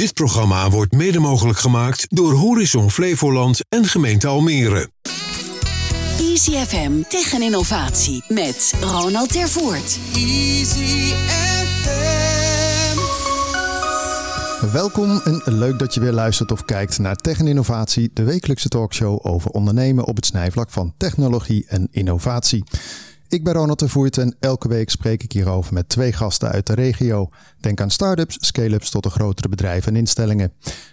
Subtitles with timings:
[0.00, 4.90] Dit programma wordt mede mogelijk gemaakt door Horizon Flevoland en gemeente Almere.
[6.18, 9.98] Easy FM tegen innovatie met Ronald Tervoort.
[10.14, 12.98] Easy FM.
[14.72, 18.68] Welkom en leuk dat je weer luistert of kijkt naar Tech en Innovatie, de wekelijkse
[18.68, 22.64] talkshow over ondernemen op het snijvlak van technologie en innovatie.
[23.30, 26.66] Ik ben Ronald de Voert en elke week spreek ik hierover met twee gasten uit
[26.66, 27.28] de regio.
[27.60, 30.52] Denk aan start-ups, scale-ups tot de grotere bedrijven en instellingen.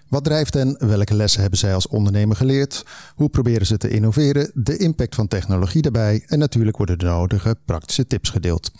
[0.10, 0.76] Wat drijft hen?
[0.80, 2.86] Welke lessen hebben zij als ondernemer geleerd?
[3.16, 4.52] Hoe proberen ze te innoveren?
[4.54, 8.72] De impact van technologie daarbij en natuurlijk worden de nodige praktische tips gedeeld.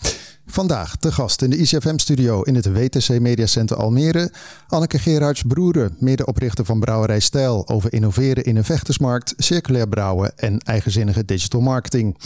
[0.46, 4.32] Vandaag de gast in de ICFM-studio in het WTC Media Center Almere.
[4.68, 10.58] Anneke Gerards Broeren, medeoprichter van Brouwerij Stijl over innoveren in een vechtersmarkt, circulair brouwen en
[10.58, 12.16] eigenzinnige digital marketing.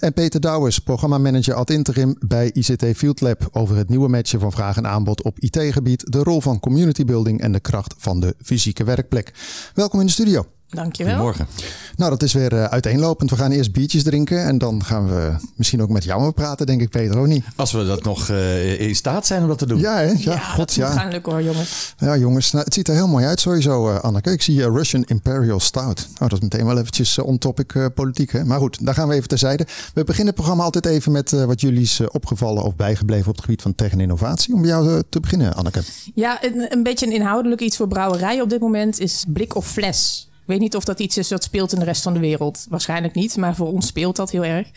[0.00, 4.52] En Peter Douwers, programmamanager ad interim bij ICT Field Lab over het nieuwe matchen van
[4.52, 8.34] vraag en aanbod op IT-gebied, de rol van community building en de kracht van de
[8.50, 9.32] fysieke werkplek.
[9.74, 10.59] Welkom in de studio.
[10.70, 11.12] Dankjewel.
[11.12, 11.46] Goedemorgen.
[11.96, 13.30] Nou, dat is weer uh, uiteenlopend.
[13.30, 16.80] We gaan eerst biertjes drinken en dan gaan we misschien ook met jou praten, denk
[16.80, 17.44] ik, Peter, ook niet?
[17.56, 19.78] Als we dat nog uh, in staat zijn om dat te doen.
[19.80, 20.04] Ja, hè?
[20.06, 20.88] Ja, Ja, god, dat ja.
[20.88, 21.94] moet gaan lukken hoor, jongens.
[21.98, 24.30] Ja, jongens, nou, het ziet er heel mooi uit sowieso, uh, Anneke.
[24.30, 26.08] Ik zie uh, Russian Imperial Stout.
[26.12, 28.44] Oh, dat is meteen wel eventjes uh, on-topic uh, politiek, hè?
[28.44, 29.66] Maar goed, daar gaan we even terzijde.
[29.94, 33.28] We beginnen het programma altijd even met uh, wat jullie is uh, opgevallen of bijgebleven
[33.28, 34.54] op het gebied van tech en innovatie.
[34.54, 35.82] Om bij jou uh, te beginnen, Anneke.
[36.14, 39.66] Ja, een, een beetje een inhoudelijk iets voor brouwerij op dit moment is blik of
[39.66, 40.29] fles.
[40.50, 42.66] Ik weet niet of dat iets is dat speelt in de rest van de wereld.
[42.68, 44.68] Waarschijnlijk niet, maar voor ons speelt dat heel erg.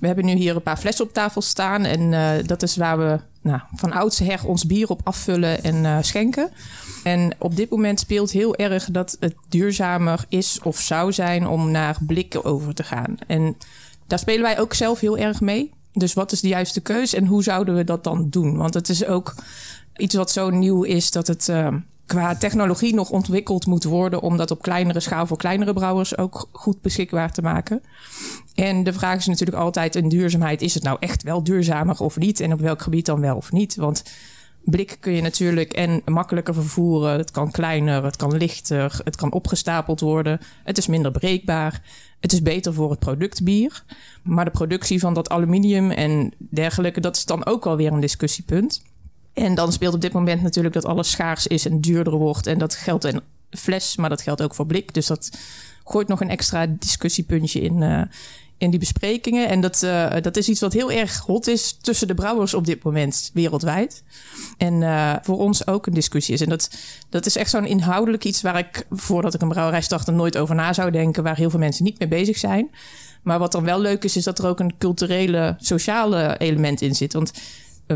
[0.00, 1.84] We hebben nu hier een paar flessen op tafel staan.
[1.84, 5.98] En uh, dat is waar we nou, van oudsher ons bier op afvullen en uh,
[6.00, 6.50] schenken.
[7.04, 11.70] En op dit moment speelt heel erg dat het duurzamer is of zou zijn om
[11.70, 13.16] naar blikken over te gaan.
[13.26, 13.56] En
[14.06, 15.72] daar spelen wij ook zelf heel erg mee.
[15.92, 18.56] Dus wat is de juiste keus en hoe zouden we dat dan doen?
[18.56, 19.34] Want het is ook
[19.96, 21.48] iets wat zo nieuw is dat het...
[21.48, 21.74] Uh,
[22.08, 26.48] qua technologie nog ontwikkeld moet worden om dat op kleinere schaal voor kleinere brouwers ook
[26.52, 27.82] goed beschikbaar te maken.
[28.54, 32.16] En de vraag is natuurlijk altijd in duurzaamheid: is het nou echt wel duurzamer of
[32.16, 32.40] niet?
[32.40, 33.76] En op welk gebied dan wel of niet?
[33.76, 34.02] Want
[34.64, 37.18] blik kun je natuurlijk en makkelijker vervoeren.
[37.18, 40.40] Het kan kleiner, het kan lichter, het kan opgestapeld worden.
[40.64, 41.82] Het is minder breekbaar.
[42.20, 43.84] Het is beter voor het product bier.
[44.22, 48.00] Maar de productie van dat aluminium en dergelijke, dat is dan ook wel weer een
[48.00, 48.82] discussiepunt.
[49.38, 52.46] En dan speelt op dit moment natuurlijk dat alles schaars is en duurder wordt.
[52.46, 54.94] En dat geldt in fles, maar dat geldt ook voor blik.
[54.94, 55.30] Dus dat
[55.84, 58.02] gooit nog een extra discussiepuntje in, uh,
[58.58, 59.48] in die besprekingen.
[59.48, 62.66] En dat, uh, dat is iets wat heel erg hot is tussen de brouwers op
[62.66, 64.02] dit moment wereldwijd.
[64.56, 66.40] En uh, voor ons ook een discussie is.
[66.40, 66.70] En dat,
[67.08, 70.54] dat is echt zo'n inhoudelijk iets waar ik, voordat ik een brouwerij startte, nooit over
[70.54, 71.22] na zou denken.
[71.22, 72.70] Waar heel veel mensen niet mee bezig zijn.
[73.22, 76.94] Maar wat dan wel leuk is, is dat er ook een culturele, sociale element in
[76.94, 77.12] zit.
[77.12, 77.32] Want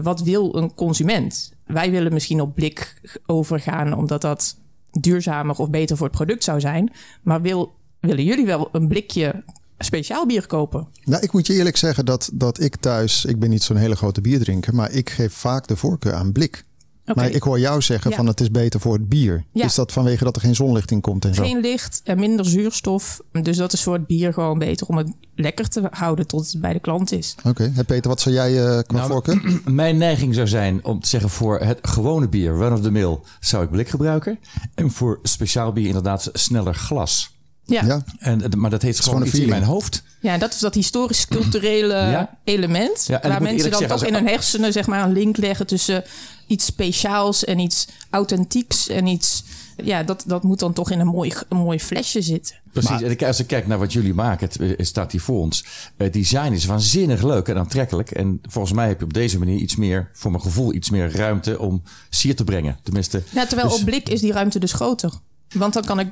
[0.02, 1.52] wat wil een consument?
[1.66, 4.56] Wij willen misschien op blik overgaan omdat dat
[4.90, 6.92] duurzamer of beter voor het product zou zijn.
[7.22, 9.44] Maar wil, willen jullie wel een blikje
[9.78, 10.88] speciaal bier kopen?
[11.04, 13.96] Nou, ik moet je eerlijk zeggen dat, dat ik thuis, ik ben niet zo'n hele
[13.96, 16.64] grote bierdrinker, maar ik geef vaak de voorkeur aan blik.
[17.06, 17.24] Okay.
[17.24, 18.16] Maar ik hoor jou zeggen ja.
[18.16, 19.44] van het is beter voor het bier.
[19.52, 19.64] Ja.
[19.64, 21.42] Is dat vanwege dat er geen zonlicht in komt en zo?
[21.42, 23.20] Geen licht en minder zuurstof.
[23.42, 26.60] Dus dat is voor het bier gewoon beter om het lekker te houden tot het
[26.60, 27.34] bij de klant is.
[27.44, 27.48] Oké.
[27.48, 27.84] Okay.
[27.84, 29.60] Peter, wat zou jij uh, qua nou, voorkeur?
[29.64, 33.18] Mijn neiging zou zijn om te zeggen voor het gewone bier, run of the mill,
[33.40, 34.38] zou ik blik gebruiken.
[34.74, 37.30] En voor speciaal bier inderdaad sneller glas.
[37.64, 37.84] Ja.
[37.84, 38.04] ja.
[38.18, 40.02] En, maar dat heeft gewoon iets in mijn hoofd.
[40.20, 42.38] Ja, dat is dat historisch-culturele ja.
[42.44, 43.04] element.
[43.06, 46.04] Ja, waar mensen dan toch in hun hersenen zeg maar, een link leggen tussen
[46.46, 49.44] iets speciaals en iets authentieks en iets.
[49.84, 52.56] Ja, dat, dat moet dan toch in een mooi, een mooi flesje zitten.
[52.72, 52.90] Precies.
[52.90, 55.64] Maar, en als ik kijk naar wat jullie maken, het staat hier voor ons.
[55.96, 58.10] Het design is waanzinnig leuk en aantrekkelijk.
[58.10, 61.16] En volgens mij heb je op deze manier iets meer, voor mijn gevoel, iets meer
[61.16, 62.78] ruimte om sier te brengen.
[62.82, 63.22] Tenminste.
[63.30, 65.12] Ja, terwijl dus, op blik is die ruimte dus groter.
[65.52, 66.08] Want dan kan ik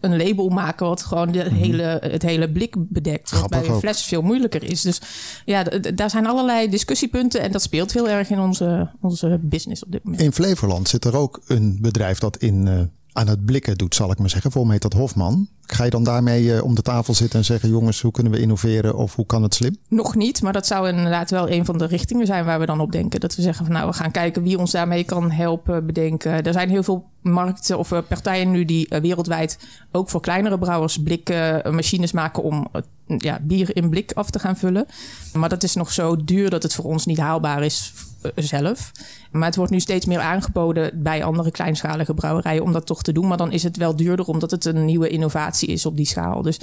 [0.00, 3.30] een label maken wat gewoon de hele, het hele blik bedekt.
[3.30, 4.80] Wat Grappig bij een fles veel moeilijker is.
[4.80, 5.00] Dus
[5.44, 5.62] ja,
[5.94, 7.40] daar zijn allerlei discussiepunten.
[7.40, 10.22] En dat speelt heel erg in onze, onze business op dit moment.
[10.22, 12.80] In Flevoland zit er ook een bedrijf dat in, uh,
[13.12, 14.50] aan het blikken doet, zal ik maar zeggen.
[14.50, 15.48] Volgens mij heet dat Hofman.
[15.62, 18.40] Ga je dan daarmee uh, om de tafel zitten en zeggen: jongens, hoe kunnen we
[18.40, 19.76] innoveren of hoe kan het slim?
[19.88, 22.80] Nog niet, maar dat zou inderdaad wel een van de richtingen zijn waar we dan
[22.80, 23.20] op denken.
[23.20, 26.42] Dat we zeggen van nou, we gaan kijken wie ons daarmee kan helpen bedenken.
[26.42, 29.58] Er zijn heel veel markten of partijen nu die uh, wereldwijd
[29.92, 32.68] ook voor kleinere brouwers blikken machines maken om
[33.06, 34.86] ja, bier in blik af te gaan vullen.
[35.32, 37.92] Maar dat is nog zo duur dat het voor ons niet haalbaar is
[38.34, 38.92] zelf.
[39.30, 43.12] Maar het wordt nu steeds meer aangeboden bij andere kleinschalige brouwerijen om dat toch te
[43.12, 43.28] doen.
[43.28, 46.42] Maar dan is het wel duurder omdat het een nieuwe innovatie is op die schaal.
[46.42, 46.60] Dus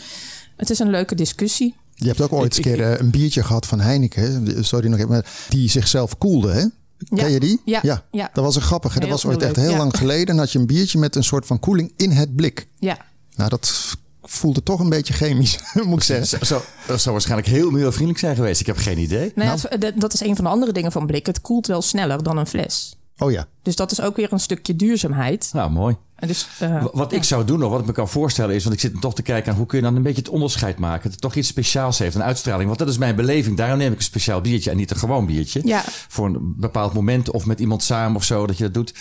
[0.55, 1.75] het is een leuke discussie.
[1.95, 4.65] Je hebt ook ooit eens een keer een biertje gehad van Heineken.
[4.65, 5.23] Sorry nog even.
[5.49, 6.65] Die zichzelf koelde, hè?
[6.97, 7.23] Ja.
[7.23, 7.61] Ken je die?
[7.65, 8.29] Ja, ja.
[8.33, 8.99] Dat was een grappige.
[8.99, 9.77] Dat was ooit echt heel ja.
[9.77, 10.25] lang geleden.
[10.25, 12.67] Dan had je een biertje met een soort van koeling in het blik.
[12.79, 12.97] Ja.
[13.35, 16.27] Nou, dat voelde toch een beetje chemisch, moet ik zeggen.
[16.27, 18.59] Zo, zo, dat zou waarschijnlijk heel milieuvriendelijk zijn geweest.
[18.59, 19.31] Ik heb geen idee.
[19.35, 21.25] Nou, ja, het- dat is een van de andere dingen van blik.
[21.25, 22.95] Het koelt wel sneller dan een fles.
[23.17, 23.47] Oh ja.
[23.61, 25.49] Dus dat is ook weer een stukje duurzaamheid.
[25.53, 25.95] Nou, mooi.
[26.19, 28.75] En dus, eh, Wat ik zou doen, of wat ik me kan voorstellen, is, want
[28.75, 31.03] ik zit toch te kijken aan hoe kun je dan een beetje het onderscheid maken.
[31.03, 32.67] Dat het toch iets speciaals heeft, een uitstraling.
[32.67, 33.57] Want dat is mijn beleving.
[33.57, 35.61] Daarom neem ik een speciaal biertje en niet een gewoon biertje.
[35.63, 35.83] Ja.
[36.07, 38.93] Voor een bepaald moment of met iemand samen of zo, dat je dat doet.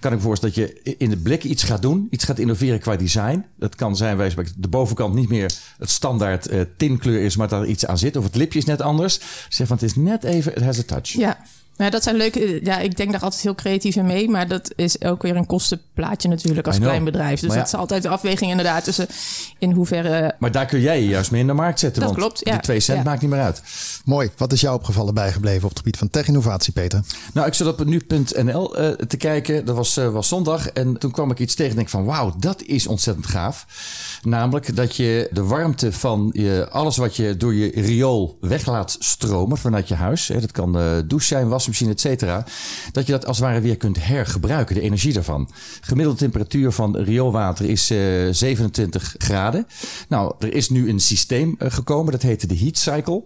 [0.00, 2.80] Kan ik me voorstellen dat je in de blik iets gaat doen, iets gaat innoveren
[2.80, 3.44] qua design.
[3.58, 7.48] Dat kan zijn, wij spreken, de bovenkant niet meer het standaard eh, tinkleur is, maar
[7.48, 8.16] dat er iets aan zit.
[8.16, 9.20] Of het lipje is net anders.
[9.48, 11.08] Zeg van, het is net even, het has a touch.
[11.08, 11.38] Ja.
[11.76, 12.60] Nou, dat zijn leuke.
[12.62, 14.28] Ja, ik denk daar altijd heel creatief in mee.
[14.28, 17.40] Maar dat is ook weer een kostenplaatje natuurlijk als klein bedrijf.
[17.40, 17.56] Dus ja.
[17.56, 19.06] dat is altijd de afweging inderdaad tussen
[19.58, 20.34] in hoeverre.
[20.38, 22.00] Maar daar kun jij je juist mee in de markt zetten.
[22.02, 22.52] Dat want klopt, ja.
[22.52, 23.04] die twee cent Ja.
[23.04, 23.62] maakt niet meer uit.
[24.04, 24.30] Mooi.
[24.36, 27.00] Wat is jou opgevallen bijgebleven op het gebied van tech-innovatie, Peter?
[27.32, 29.64] Nou, ik zat op nu.nl eh, te kijken.
[29.64, 30.68] Dat was, eh, was zondag.
[30.68, 33.66] En toen kwam ik iets tegen en denk van wauw, dat is ontzettend gaaf.
[34.22, 38.96] Namelijk dat je de warmte van je, alles wat je door je riool weg laat
[38.98, 40.28] stromen vanuit je huis.
[40.28, 42.44] Hè, dat kan eh douche zijn, wasmachine, et cetera.
[42.92, 45.50] Dat je dat als het ware weer kunt hergebruiken, de energie daarvan.
[45.80, 47.98] Gemiddelde temperatuur van rioolwater is eh
[48.30, 49.66] 27 graden.
[50.08, 53.22] Nou, er is nu een systeem eh, gekomen, dat heette de heat cycle.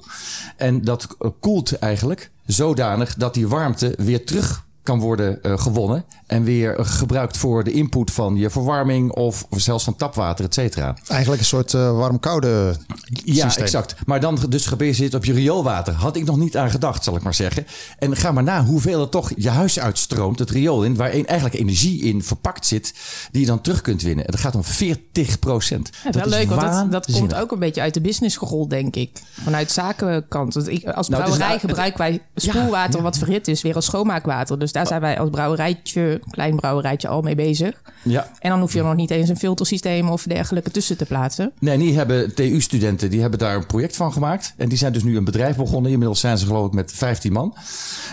[0.57, 6.05] En dat eh, koelt eigenlijk zodanig dat die warmte weer terug kan worden eh, gewonnen
[6.27, 10.55] en weer eh, gebruikt voor de input van je verwarming of zelfs van tapwater, et
[10.55, 10.97] cetera.
[11.07, 12.77] Eigenlijk een soort eh, warm-koude
[13.25, 13.65] Ja, systeem.
[13.65, 13.95] exact.
[14.07, 15.95] Maar dan dus gebaseerd op je rioolwater.
[15.95, 17.67] Had ik nog niet aan gedacht, zal ik maar zeggen.
[17.99, 21.55] En ga maar na hoeveel er toch je huis uitstroomt, het riool in, waar eigenlijk
[21.55, 22.95] energie in verpakt zit,
[23.31, 24.25] die je dan terug kunt winnen.
[24.25, 25.91] En dat gaat om 40 procent.
[26.05, 29.11] Ja, wel leuk, want dat, dat komt ook een beetje uit de businessgerol, denk ik.
[29.43, 30.55] Vanuit zakenkant.
[30.55, 33.75] Want ik, als Nou, het is brouwerij nou- gebruiken wij spoelwater wat verhit is, weer
[33.75, 34.59] als schoonmaakwater.
[34.59, 37.83] Dus daar zijn wij als brouwerijtje, klein brouwerijtje, al mee bezig.
[38.03, 38.31] Ja.
[38.39, 41.53] En dan hoef je er nog niet eens een filtersysteem of dergelijke tussen te plaatsen.
[41.59, 44.55] Nee, die hebben TU-studenten, die hebben daar een project van gemaakt.
[44.57, 45.91] En die zijn dus nu een bedrijf begonnen.
[45.91, 47.55] Inmiddels zijn ze geloof ik met 15 man.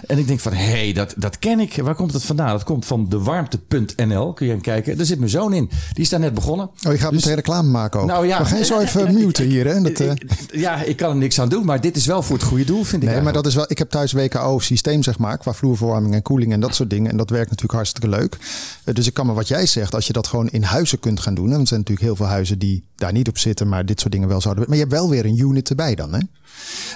[0.07, 1.75] En ik denk van, hé, hey, dat, dat ken ik.
[1.83, 2.48] Waar komt het vandaan?
[2.50, 4.33] Dat komt van dewarmte.nl.
[4.33, 4.98] Kun je gaan kijken.
[4.98, 5.69] Daar zit mijn zoon in.
[5.94, 6.69] Die is daar net begonnen.
[6.88, 8.06] Oh, je gaat meteen reclame maken ook.
[8.07, 8.39] Dus- Nou ja.
[8.39, 9.68] We gaan je zo even muten hier.
[9.68, 9.81] Hè?
[9.81, 10.12] Dat, eh,
[10.51, 11.65] Ja, ik kan er niks aan doen.
[11.65, 13.65] Maar dit is wel voor het goede doel, vind ik Nee, maar dat is wel.
[13.68, 17.11] Ik heb thuis WKO systeem zeg maar qua vloerverwarming en koeling en dat soort dingen.
[17.11, 18.38] En dat werkt natuurlijk hartstikke leuk.
[18.83, 21.19] Eh, Dus ik kan me wat jij zegt, als je dat gewoon in huizen kunt
[21.19, 21.49] gaan doen.
[21.49, 24.11] Want er zijn natuurlijk heel veel huizen die daar niet op zitten, maar dit soort
[24.13, 24.63] dingen wel zouden.
[24.67, 26.19] Maar je hebt wel weer een unit erbij dan, hè?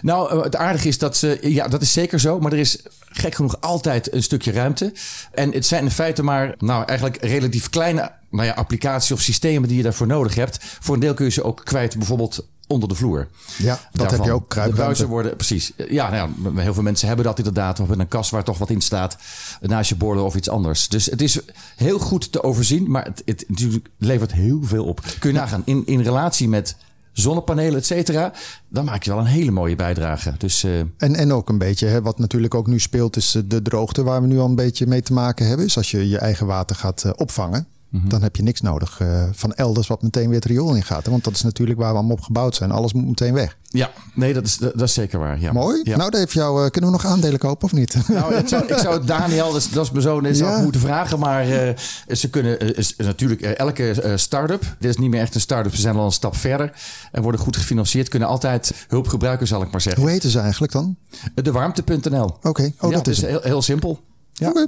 [0.02, 1.38] Nou, eh, het aardige is dat ze...
[1.42, 2.40] Ja, dat is zeker zo.
[2.40, 4.94] Maar er is gek genoeg altijd een stukje ruimte.
[5.32, 6.56] En het zijn in feite maar...
[6.58, 10.58] Nou, eigenlijk relatief kleine nou ja, applicaties of systemen die je daarvoor nodig hebt.
[10.80, 13.28] Voor een deel kun je ze ook kwijt bijvoorbeeld onder de vloer.
[13.58, 14.82] Ja, dat heb je ook, De kruipruimte.
[14.84, 15.72] buizen worden, precies.
[15.90, 17.80] Ja, nou ja, heel veel mensen hebben dat inderdaad.
[17.80, 19.18] Of een kast waar toch wat in staat.
[19.62, 20.88] Naast je borden of iets anders.
[20.88, 21.40] Dus het is
[21.76, 22.92] heel goed te overzien.
[22.92, 25.02] Maar het, het, natuurlijk levert heel veel op.
[25.20, 25.62] Kun je nagaan.
[25.66, 26.76] In, in relatie met
[27.12, 28.34] zonnepanelen, et cetera.
[28.68, 30.34] Dan maak je wel een hele mooie bijdrage.
[30.38, 33.42] Dus eh, En, en ook een beetje, hè, wat natuurlijk ook nu speelt, is eh,
[33.46, 35.66] de droogte waar we nu al een beetje mee te maken hebben.
[35.66, 37.12] Is als je je eigen water gaat eh,
[37.92, 38.10] Mhm.
[38.10, 41.06] dan heb je niks nodig eh, van elders wat meteen weer het riool in gaat.
[41.06, 41.12] hè.
[41.12, 42.72] Want dat is natuurlijk waar we allemaal op gebouwd zijn.
[42.72, 43.58] Alles moet meteen weg.
[43.70, 45.40] ja, nee, dat is, dat is zeker waar.
[45.40, 45.52] Ja.
[45.52, 45.80] Mooi.
[45.84, 45.98] Ja.
[45.98, 47.98] Nou, heeft jou, eh, kunnen we nog aandelen kopen of niet?
[48.08, 50.62] Nou, ik zou, ik zou Daniel, dat is, dat is mijn zoon, Ja.
[50.62, 51.20] moeten vragen.
[51.20, 51.78] Maar eh,
[52.16, 55.96] ze kunnen, is, natuurlijk elke start-up, dit is niet meer echt een start-up, ze zijn
[55.96, 56.72] al een stap verder
[57.12, 60.02] en worden goed gefinancierd, kunnen altijd hulp gebruiken, zal ik maar zeggen.
[60.02, 60.96] Hoe heten ze eigenlijk dan?
[61.34, 62.38] De warmte.nl.
[62.42, 64.00] Oké, oh, ja, dat is heel, heel simpel.
[64.42, 64.50] Ja.
[64.50, 64.66] Oké.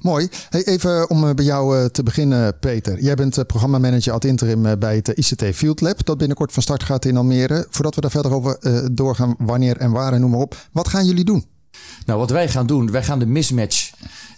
[0.00, 0.28] Mooi.
[0.48, 3.00] Hey, even om eh, bij jou eh, te beginnen, Peter.
[3.00, 6.04] Jij bent eh, programmamanager ad interim bij het ICT Field Lab.
[6.04, 7.66] Dat binnenkort van start gaat in Almere.
[7.70, 8.58] Voordat we daar verder over
[8.94, 10.56] doorgaan, wanneer en waar en noem maar op.
[10.72, 11.44] Wat gaan jullie doen?
[12.06, 13.90] Nou, wat wij gaan doen, wij gaan de mismatch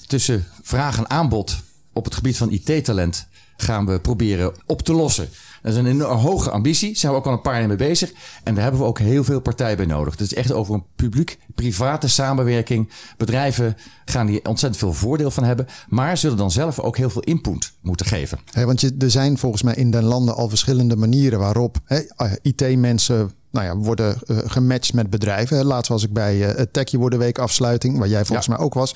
[0.07, 1.57] tussen vraag en aanbod
[1.93, 3.27] op het gebied van IT-talent
[3.57, 5.29] gaan we proberen op te lossen.
[5.63, 6.97] Dat is een hoge ambitie.
[6.97, 8.13] Zijn we ook al een paar jaar mee bezig.
[8.45, 10.13] En daar hebben we ook heel veel partijen bij nodig.
[10.13, 12.91] Het is echt over een publiek-private samenwerking.
[13.17, 15.67] Bedrijven gaan hier ontzettend veel voordeel van hebben.
[15.89, 18.39] Maar zullen dan zelf ook heel veel input moeten geven.
[18.53, 23.33] Want je, er zijn volgens mij in den landen al verschillende manieren waarop eh, IT-mensen
[23.53, 25.65] nou ja, worden eh, gematcht met bedrijven.
[25.65, 28.53] Laatst was ik bij het Techie Worden Week afsluiting, waar jij volgens Ja.
[28.55, 28.95] mij ook was.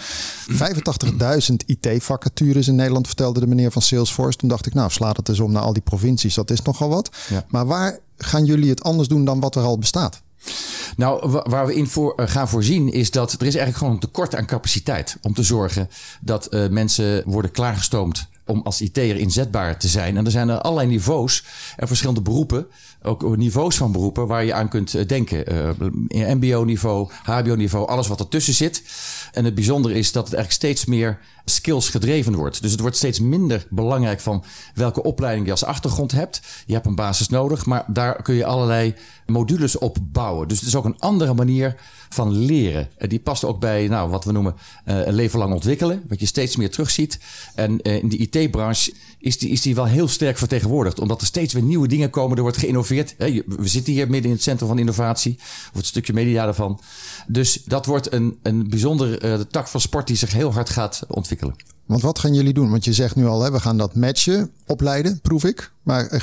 [0.49, 4.39] 85.000 IT-vacatures in Nederland, vertelde de meneer van Salesforce.
[4.39, 6.35] Toen dacht ik, nou, slaat het eens om naar al die provincies.
[6.35, 7.11] Dat is nogal wat.
[7.29, 7.45] Ja.
[7.49, 10.23] Maar waar gaan jullie het anders doen dan wat er al bestaat?
[10.97, 13.93] Nou, wa- waar we in voor, eh, gaan voorzien is dat er is eigenlijk gewoon
[13.93, 15.17] een tekort aan capaciteit.
[15.23, 15.89] Om te zorgen
[16.21, 20.17] dat mensen worden klaargestoomd om als IT'er inzetbaar te zijn.
[20.17, 21.45] En er zijn er allerlei niveaus
[21.77, 22.67] en verschillende beroepen,
[23.07, 25.53] ook niveaus van beroepen waar je aan kunt eh, denken.
[25.53, 28.83] Uh, MBO-niveau, HBO-niveau, alles wat ertussen zit.
[29.33, 32.63] En het bijzondere is dat het eigenlijk steeds meer skills gedreven wordt.
[32.63, 34.45] Dus het wordt steeds minder belangrijk van
[34.75, 36.41] welke opleiding je als achtergrond hebt.
[36.67, 38.95] Je hebt een basis nodig, maar daar kun je allerlei
[39.27, 40.49] modules op bouwen.
[40.49, 41.77] Dus het is ook een andere manier
[42.09, 42.89] van leren.
[42.99, 44.55] En die past ook bij nou, wat we noemen
[44.87, 47.19] uh, een leven lang ontwikkelen, wat je steeds meer terugziet.
[47.55, 48.93] En in de IT-branche
[49.27, 52.37] is die, is die wel heel sterk vertegenwoordigd, omdat er steeds weer nieuwe dingen komen.
[52.37, 53.15] Er wordt geïnnoveerd.
[53.19, 55.37] We zitten hier midden in het centrum van innovatie,
[55.71, 56.81] of het stukje media daarvan.
[57.27, 61.03] Dus dat wordt een, een bijzondere uh, tak van sport die zich heel hard gaat
[61.09, 61.55] ontwikkelen.
[61.87, 62.71] Want wat gaan jullie doen?
[62.71, 65.73] Want je zegt nu al, hè, we gaan dat matchen, opleiden, proef ik.
[65.83, 66.21] Maar uh,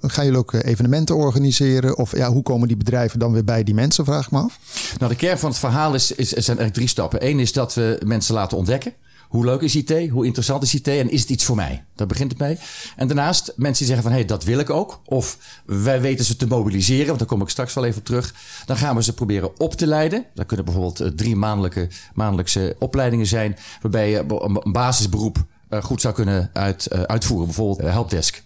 [0.00, 1.98] gaan jullie ook evenementen organiseren?
[1.98, 4.58] Of ja, hoe komen die bedrijven dan weer bij die mensen, vraag ik me af.
[4.98, 7.26] Nou, de kern van het verhaal is, is, zijn eigenlijk drie stappen.
[7.28, 8.92] Eén is dat we mensen laten ontdekken.
[9.28, 10.10] Hoe leuk is IT?
[10.10, 10.88] Hoe interessant is IT?
[10.88, 11.84] En is het iets voor mij?
[11.94, 12.58] Daar begint het mee.
[12.96, 14.12] En daarnaast mensen die zeggen van...
[14.12, 15.00] hé, hey, dat wil ik ook.
[15.04, 17.06] Of wij weten ze te mobiliseren.
[17.06, 18.34] Want daar kom ik straks wel even op terug.
[18.66, 20.24] Dan gaan we ze proberen op te leiden.
[20.34, 23.56] Dat kunnen bijvoorbeeld drie maandelijke, maandelijkse opleidingen zijn...
[23.82, 24.24] waarbij je
[24.62, 25.44] een basisberoep
[25.82, 27.46] goed zou kunnen uit, uitvoeren.
[27.46, 28.42] Bijvoorbeeld helpdesk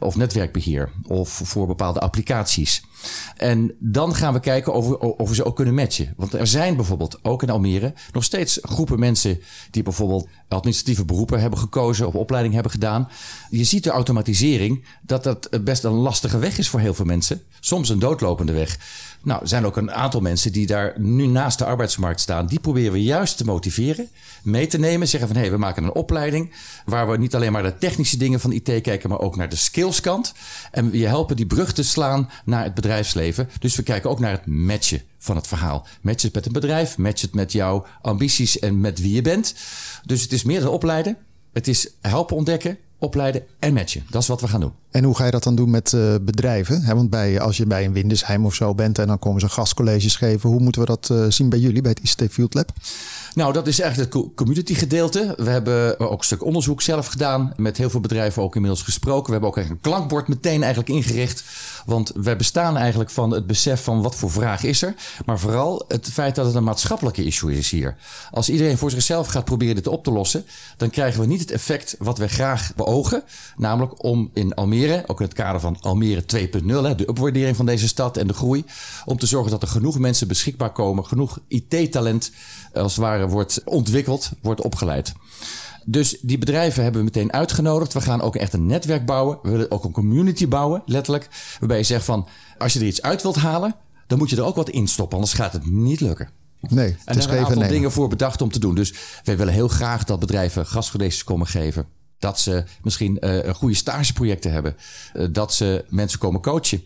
[0.00, 2.82] of netwerkbeheer of voor bepaalde applicaties.
[3.36, 6.12] En dan gaan we kijken of we, of we ze ook kunnen matchen.
[6.16, 9.40] Want er zijn bijvoorbeeld ook in Almere nog steeds groepen mensen
[9.70, 13.08] die bijvoorbeeld administratieve beroepen hebben gekozen of opleiding hebben gedaan.
[13.50, 17.42] Je ziet de automatisering dat dat best een lastige weg is voor heel veel mensen.
[17.60, 18.78] Soms een doodlopende weg.
[19.22, 22.46] Nou, er zijn ook een aantal mensen die daar nu naast de arbeidsmarkt staan.
[22.46, 24.08] Die proberen we juist te motiveren,
[24.42, 25.08] mee te nemen.
[25.08, 26.52] Zeggen van hé, hey, we maken een opleiding
[26.84, 29.53] waar we niet alleen maar de technische dingen van IT kijken, maar ook naar de
[29.56, 30.32] skillskant.
[30.70, 33.50] En we helpen die brug te slaan naar het bedrijfsleven.
[33.58, 35.86] Dus we kijken ook naar het matchen van het verhaal.
[36.00, 39.54] Match het met een bedrijf, match het met jouw ambities en met wie je bent.
[40.04, 41.16] Dus het is meer dan opleiden.
[41.52, 44.06] Het is helpen ontdekken, opleiden en matchen.
[44.10, 44.72] Dat is wat we gaan doen.
[44.94, 46.94] En hoe ga je dat dan doen met uh, bedrijven?
[46.94, 50.16] want bij, als je bij een Windesheim of zo bent en dan komen ze gastcolleges
[50.16, 50.50] geven.
[50.50, 52.72] Hoe moeten we dat uh, zien bij jullie, bij het ICT Field Lab?
[53.34, 55.34] Nou, dat is eigenlijk het community gedeelte.
[55.36, 57.52] We hebben ook een stuk onderzoek zelf gedaan.
[57.56, 59.26] Met heel veel bedrijven ook inmiddels gesproken.
[59.26, 61.44] We hebben ook een klankbord meteen eigenlijk ingericht.
[61.86, 64.94] Want wij bestaan eigenlijk van het besef van wat voor vraag is er.
[65.26, 67.96] Maar vooral het feit dat het een maatschappelijke issue is hier.
[68.30, 70.44] Als iedereen voor zichzelf gaat proberen dit op te lossen.
[70.76, 73.22] Dan krijgen we niet het effect wat wij graag beogen.
[73.56, 76.26] Namelijk om in Almere, ook in het kader van Almere 2.0.
[76.96, 78.64] De upwaardering van deze stad en de groei.
[79.04, 81.06] Om te zorgen dat er genoeg mensen beschikbaar komen.
[81.06, 82.32] Genoeg IT-talent
[82.72, 85.12] als het ware wordt ontwikkeld, wordt opgeleid.
[85.84, 87.92] Dus die bedrijven hebben we meteen uitgenodigd.
[87.92, 89.38] We gaan ook echt een netwerk bouwen.
[89.42, 91.28] We willen ook een community bouwen, letterlijk.
[91.58, 93.74] Waarbij je zegt van, als je er iets uit wilt halen,
[94.06, 95.16] dan moet je er ook wat in stoppen.
[95.16, 96.28] Anders gaat het niet lukken.
[96.60, 98.74] Nee, het en is er een aantal dingen voor bedacht om te doen.
[98.74, 101.86] Dus wij willen heel graag dat bedrijven gastcolleges komen geven.
[102.24, 104.76] Dat ze misschien uh, goede stageprojecten hebben.
[105.14, 106.82] Uh, dat ze mensen komen coachen.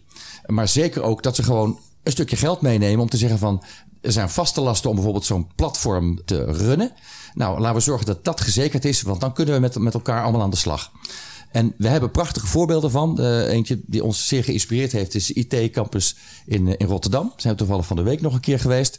[0.46, 3.62] Maar zeker ook dat ze gewoon een stukje geld meenemen om te zeggen van
[4.00, 6.92] er zijn vaste lasten om bijvoorbeeld zo'n platform te runnen.
[7.34, 10.22] Nou, laten we zorgen dat dat gezekerd is, want dan kunnen we met, met elkaar
[10.22, 10.92] allemaal aan de slag.
[11.50, 13.16] En we hebben prachtige voorbeelden van.
[13.20, 17.32] Uh, eentje die ons zeer geïnspireerd heeft is de IT-campus in, in Rotterdam.
[17.36, 18.98] Zijn we toevallig van de week nog een keer geweest.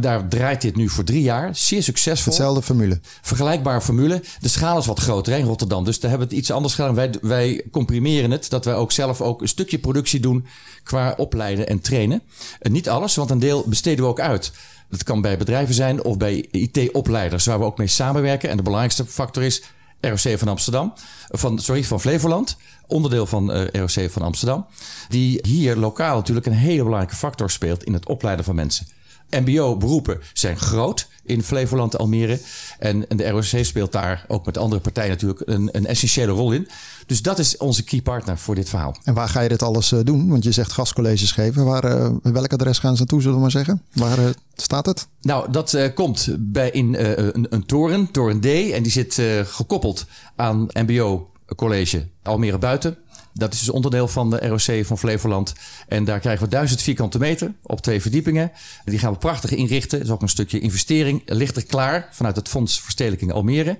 [0.00, 1.56] Daar draait dit nu voor drie jaar.
[1.56, 2.32] Zeer succesvol.
[2.32, 3.00] Hetzelfde formule.
[3.22, 4.22] Vergelijkbare formule.
[4.40, 5.84] De schaal is wat groter in Rotterdam.
[5.84, 6.94] Dus daar hebben we het iets anders gedaan.
[6.94, 8.50] Wij, wij comprimeren het.
[8.50, 10.46] Dat wij ook zelf ook een stukje productie doen
[10.82, 12.22] qua opleiden en trainen.
[12.60, 14.52] En niet alles, want een deel besteden we ook uit.
[14.88, 18.50] Dat kan bij bedrijven zijn of bij IT-opleiders waar we ook mee samenwerken.
[18.50, 19.62] En de belangrijkste factor is
[20.00, 20.92] ROC van Amsterdam.
[21.28, 22.56] Van, sorry, van Flevoland.
[22.86, 24.66] Onderdeel van uh, ROC van Amsterdam.
[25.08, 28.86] Die hier lokaal natuurlijk een hele belangrijke factor speelt in het opleiden van mensen.
[29.30, 32.40] MBO-beroepen zijn groot in Flevoland, Almere.
[32.78, 36.52] En, en, de ROC speelt daar ook met andere partijen natuurlijk een, een, essentiële rol
[36.52, 36.68] in.
[37.06, 38.96] Dus dat is onze key partner voor dit verhaal.
[39.04, 40.28] En waar ga je dit alles uh, doen?
[40.28, 41.64] Want je zegt gastcolleges geven.
[41.64, 43.82] Waar, uh, welk adres gaan ze naartoe, zullen we maar zeggen?
[43.92, 45.06] Waar uh, staat het?
[45.20, 48.46] Nou, dat komt bij in een, een, toren, toren D.
[48.46, 50.06] En die zit gekoppeld
[50.36, 52.96] aan MBO College Almere Buiten.
[53.32, 55.52] Dat is dus onderdeel van de ROC van Flevoland.
[55.88, 58.52] En daar krijgen we duizend vierkante meter op twee verdiepingen.
[58.84, 59.98] Die gaan we prachtig inrichten.
[59.98, 61.22] Dat is ook een stukje investering.
[61.24, 63.78] Ligt er klaar vanuit het Fonds Verstedelijking Almere.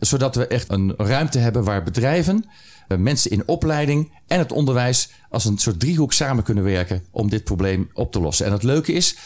[0.00, 2.44] Zodat we echt een ruimte hebben waar bedrijven,
[2.88, 7.30] eh, mensen in opleiding en het onderwijs als een soort driehoek samen kunnen werken om
[7.30, 8.46] dit probleem op te lossen.
[8.46, 9.16] En het leuke is,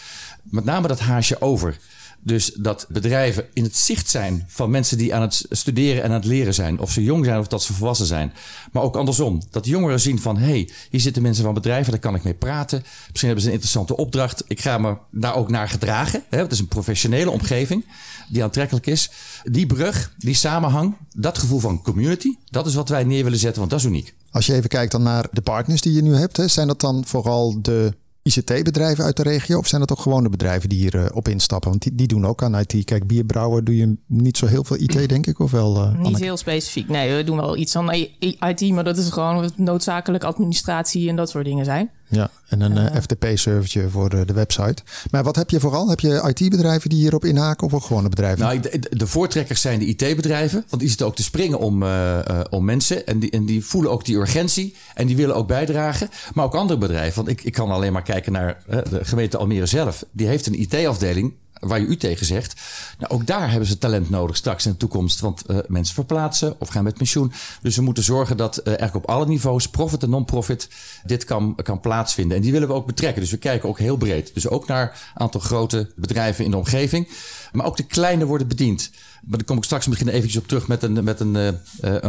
[0.43, 1.79] met name dat haasje over
[2.25, 6.17] Dus dat bedrijven in het zicht zijn van mensen die aan het studeren en aan
[6.17, 6.79] het leren zijn.
[6.79, 8.33] Of ze jong zijn of dat ze volwassen zijn.
[8.73, 9.43] Maar ook andersom.
[9.51, 12.35] Dat jongeren zien van hé, hey, hier zitten mensen van bedrijven, daar kan ik mee
[12.35, 12.83] praten.
[12.83, 14.45] Misschien hebben ze een interessante opdracht.
[14.47, 16.23] Ik ga me daar ook naar gedragen.
[16.29, 17.85] Het is een professionele omgeving
[18.29, 19.11] die aantrekkelijk is.
[19.45, 23.59] Die brug, die samenhang, dat gevoel van community, dat is wat wij neer willen zetten,
[23.59, 24.15] want dat is uniek.
[24.31, 26.81] Als je even kijkt dan naar de partners die je nu hebt, hè, zijn dat
[26.81, 29.59] dan vooral de ICT-bedrijven uit de regio?
[29.59, 31.71] Of zijn dat ook gewone bedrijven die hierop uh, op instappen?
[31.71, 32.85] Want die, die doen ook aan IT.
[32.85, 35.77] Kijk, bierbrouwer doe je niet zo heel veel IT, denk ik, of wel?
[35.77, 36.89] Uh, niet heel specifiek.
[36.89, 41.31] Nee, we doen wel iets aan IT, maar dat is gewoon noodzakelijk administratie en dat
[41.31, 41.91] soort dingen zijn.
[42.15, 44.83] Ja, en een uh, FTP-servertje voor de, de, website.
[45.11, 45.89] Maar wat heb je vooral?
[45.89, 48.45] Heb je IT-bedrijven die hierop inhaken of ook gewone bedrijven?
[48.45, 50.65] Nou, de, de voortrekkers zijn de IT-bedrijven.
[50.69, 53.07] Want die zitten ook te springen om, uh, uh, om mensen.
[53.07, 54.75] En die, en die voelen ook die urgentie.
[54.95, 56.09] En die willen ook bijdragen.
[56.35, 57.17] Maar ook andere bedrijven.
[57.17, 60.05] Want ik, ik kan alleen maar kijken naar de gemeente Almere zelf.
[60.11, 61.33] Die heeft een IT-afdeling
[61.67, 62.61] waar je u tegen zegt.
[62.99, 65.21] Nou, ook daar hebben ze talent nodig straks in de toekomst.
[65.21, 67.33] Want uh, mensen verplaatsen of gaan met pensioen.
[67.61, 70.69] Dus we moeten zorgen dat uh, eigenlijk op alle niveaus, profit en non-profit,
[71.05, 72.37] dit kan, kan plaatsvinden.
[72.37, 73.21] En die willen we ook betrekken.
[73.21, 74.35] Dus we kijken ook heel breed.
[74.35, 74.83] Dus ook naar
[75.15, 77.09] een aantal grote bedrijven in de omgeving.
[77.53, 78.91] Maar ook de kleine worden bediend.
[79.23, 81.51] Maar daar kom ik straks misschien eventjes op terug met een, met een, uh,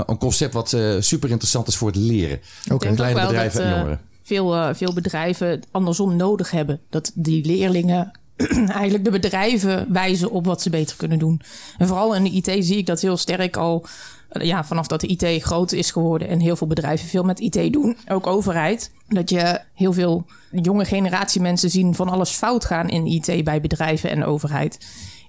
[0.05, 2.39] een concept wat super interessant is voor het leren.
[2.71, 2.93] Okay.
[2.93, 3.99] Kleine bedrijven dat, en jongeren.
[4.23, 6.79] Veel, veel bedrijven andersom nodig hebben.
[6.89, 8.11] Dat die leerlingen
[8.67, 11.41] eigenlijk de bedrijven wijzen op wat ze beter kunnen doen.
[11.77, 13.85] En vooral in de IT zie ik dat heel sterk al
[14.29, 17.73] ja, vanaf dat de IT groot is geworden en heel veel bedrijven veel met IT
[17.73, 22.89] doen, ook overheid, dat je heel veel jonge generatie mensen zien van alles fout gaan
[22.89, 24.77] in IT bij bedrijven en overheid.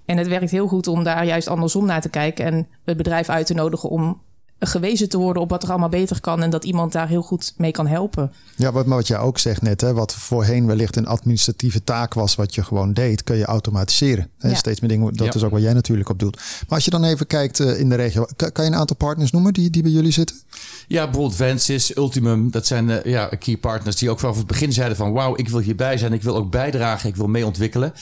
[0.04, 3.28] En het werkt heel goed om daar juist andersom naar te kijken en het bedrijf
[3.28, 4.20] uit te nodigen om
[4.66, 7.54] gewezen te worden op wat er allemaal beter kan en dat iemand daar heel goed
[7.56, 8.32] mee kan helpen.
[8.56, 12.14] Ja, wat, maar wat jij ook zegt net, hè, wat voorheen wellicht een administratieve taak
[12.14, 14.30] was, wat je gewoon deed, kun je automatiseren.
[14.38, 14.48] Hè?
[14.48, 14.54] Ja.
[14.54, 15.34] Steeds meer dingen, dat ja.
[15.34, 16.36] is ook wat jij natuurlijk op doet.
[16.36, 18.96] Maar als je dan even kijkt uh, in de regio, kan, kan, je een aantal
[18.96, 20.36] partners noemen die, die bij jullie zitten?
[20.86, 24.72] Ja, bijvoorbeeld Vensis, Ultimum, dat zijn uh, ja, key partners die ook vanaf het begin
[24.72, 27.92] zeiden van wauw, ik wil hierbij zijn, ik wil ook bijdragen, ik wil mee ontwikkelen.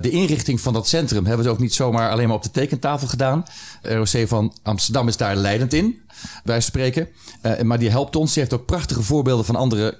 [0.00, 3.08] De inrichting van dat centrum hebben we ook niet zomaar alleen maar op de tekentafel
[3.08, 3.44] gedaan.
[3.82, 6.00] ROC van Amsterdam is daar leidend in
[6.44, 7.08] wij spreken.
[7.42, 8.32] Uh, maar die helpt ons.
[8.32, 9.98] Die heeft ook prachtige voorbeelden van andere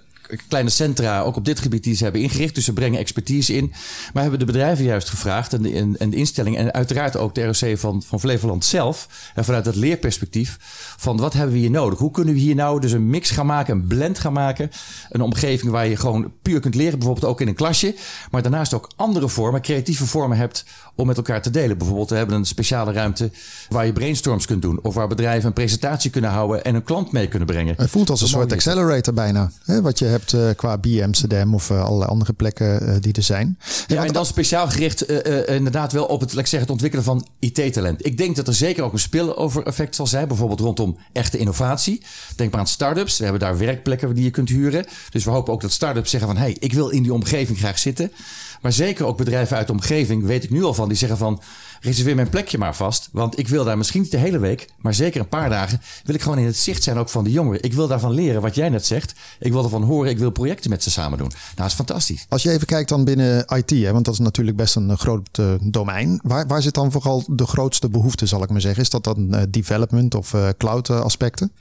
[0.48, 2.54] kleine centra, ook op dit gebied, die ze hebben ingericht.
[2.54, 3.72] Dus ze brengen expertise in.
[4.12, 7.34] Maar hebben de bedrijven juist gevraagd en de, en, en de instelling en uiteraard ook
[7.34, 9.08] de ROC van, van Flevoland zelf.
[9.34, 10.58] En vanuit dat leerperspectief
[10.98, 11.98] van wat hebben we hier nodig?
[11.98, 14.70] Hoe kunnen we hier nou dus een mix gaan maken, een blend gaan maken?
[15.10, 17.94] Een omgeving waar je gewoon puur kunt leren, bijvoorbeeld ook in een klasje.
[18.30, 20.64] Maar daarnaast ook andere vormen, creatieve vormen hebt
[20.94, 21.78] om met elkaar te delen.
[21.78, 23.30] Bijvoorbeeld, we hebben een speciale ruimte
[23.68, 24.78] waar je brainstorms kunt doen.
[24.82, 27.74] Of waar bedrijven een presentatie kunnen houden en een klant mee kunnen brengen.
[27.76, 29.50] Het voelt als een soort accelerator bijna.
[29.64, 29.82] Hè?
[29.82, 33.22] Wat je hebt uh, qua BM, Amsterdam of uh, allerlei andere plekken uh, die er
[33.22, 33.58] zijn.
[33.86, 35.02] Ja, ja en dan speciaal gericht
[35.48, 38.06] inderdaad wel op het, laat ik zeggen, het ontwikkelen van IT-talent.
[38.06, 40.28] Ik denk dat er zeker ook een spillover effect zal zijn.
[40.28, 42.02] Bijvoorbeeld rondom echte innovatie.
[42.36, 43.16] Denk maar aan start-ups.
[43.16, 44.86] We hebben daar werkplekken die je kunt huren.
[45.10, 46.38] Dus we hopen ook dat start-ups zeggen van...
[46.38, 48.12] hé, hey, ik wil in die omgeving graag zitten.
[48.60, 51.40] Maar zeker ook bedrijven uit de omgeving, weet ik nu al van, die zeggen van
[51.80, 53.08] reserveer mijn plekje maar vast.
[53.12, 56.14] Want ik wil daar misschien niet de hele week, maar zeker een paar dagen, wil
[56.14, 57.62] ik gewoon in het zicht zijn ook van de jongeren.
[57.62, 59.14] Ik wil daarvan leren wat jij net zegt.
[59.38, 61.28] Ik wil ervan horen, ik wil projecten met ze samen doen.
[61.28, 62.26] Nou, dat is fantastisch.
[62.28, 65.38] Als je even kijkt dan binnen IT, hè, want dat is natuurlijk best een groot
[65.40, 66.20] uh, domein.
[66.22, 68.82] Waar, waar zit dan vooral de grootste behoefte, zal ik maar zeggen?
[68.82, 71.52] Is dat dan uh, development of cloud aspecten?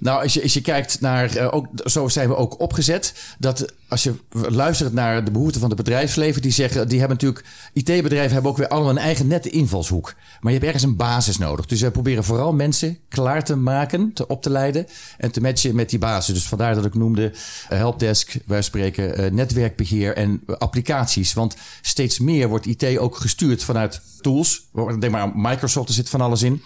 [0.00, 3.72] Nou, als je, als je kijkt naar, uh, ook, zo zijn we ook opgezet, dat
[3.88, 8.32] als je luistert naar de behoeften van het bedrijfsleven, die zeggen, die hebben natuurlijk, IT-bedrijven
[8.32, 10.14] hebben ook weer allemaal een eigen nette invalshoek.
[10.40, 11.66] Maar je hebt ergens een basis nodig.
[11.66, 14.86] Dus we proberen vooral mensen klaar te maken, te op te leiden
[15.18, 16.34] en te matchen met die basis.
[16.34, 21.32] Dus vandaar dat ik noemde uh, helpdesk, wij spreken uh, netwerkbeheer en applicaties.
[21.32, 24.62] Want steeds meer wordt IT ook gestuurd vanuit tools.
[24.98, 26.62] Denk maar aan Microsoft, er zit van alles in.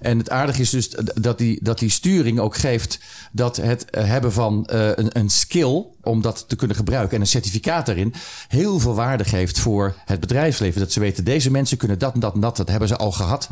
[0.00, 2.98] En het aardige is dus dat die, dat die sturing ook geeft
[3.32, 7.26] dat het hebben van uh, een, een skill om dat te kunnen gebruiken en een
[7.26, 8.14] certificaat daarin
[8.48, 10.80] heel veel waarde geeft voor het bedrijfsleven.
[10.80, 13.12] Dat ze weten, deze mensen kunnen dat en dat en dat, dat hebben ze al
[13.12, 13.48] gehad.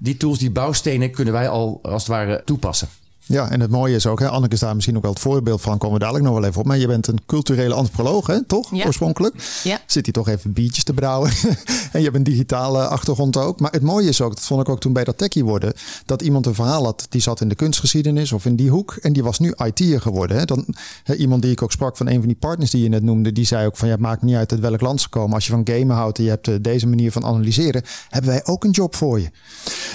[0.00, 2.88] Die tools, die bouwstenen kunnen wij al als het ware toepassen.
[3.24, 5.60] Ja, en het mooie is ook, hè, Anneke is daar misschien ook wel het voorbeeld
[5.60, 6.66] van, komen we dadelijk nog wel even op.
[6.66, 8.74] Maar je bent een culturele antropoloog, hè, toch?
[8.74, 8.86] Ja.
[8.86, 9.60] Oorspronkelijk.
[9.62, 9.80] Ja.
[9.86, 11.30] Zit hier toch even biertjes te brouwen.
[11.92, 13.60] en je hebt een digitale achtergrond ook.
[13.60, 15.72] Maar het mooie is ook, dat vond ik ook toen bij dat techie worden,
[16.06, 18.96] dat iemand een verhaal had, die zat in de kunstgeschiedenis of in die hoek.
[19.00, 20.36] En die was nu IT'er geworden.
[20.36, 20.44] Hè.
[20.44, 20.66] Dan,
[21.04, 23.32] hè, iemand die ik ook sprak van een van die partners die je net noemde,
[23.32, 25.34] die zei ook van, ja, het maakt niet uit uit welk land ze komen.
[25.34, 28.44] Als je van gamen houdt en je hebt uh, deze manier van analyseren, hebben wij
[28.44, 29.30] ook een job voor je.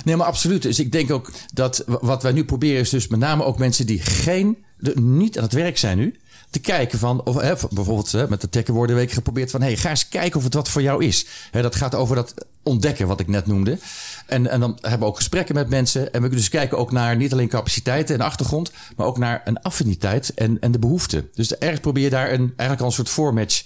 [0.05, 0.61] Nee, maar absoluut.
[0.61, 3.85] Dus ik denk ook dat wat wij nu proberen is dus met name ook mensen
[3.85, 8.11] die geen, de, niet aan het werk zijn nu, te kijken van, of hè, bijvoorbeeld
[8.11, 11.05] hè, met de Tekkenwoordenweek geprobeerd van, hey, ga eens kijken of het wat voor jou
[11.05, 11.25] is.
[11.51, 12.33] Hè, dat gaat over dat
[12.63, 13.77] ontdekken wat ik net noemde.
[14.25, 16.01] En, en dan hebben we ook gesprekken met mensen.
[16.01, 19.41] En we kunnen dus kijken ook naar niet alleen capaciteiten en achtergrond, maar ook naar
[19.45, 21.29] een affiniteit en, en de behoeften.
[21.33, 23.63] Dus ergens probeer je daar een, eigenlijk al een soort voormatch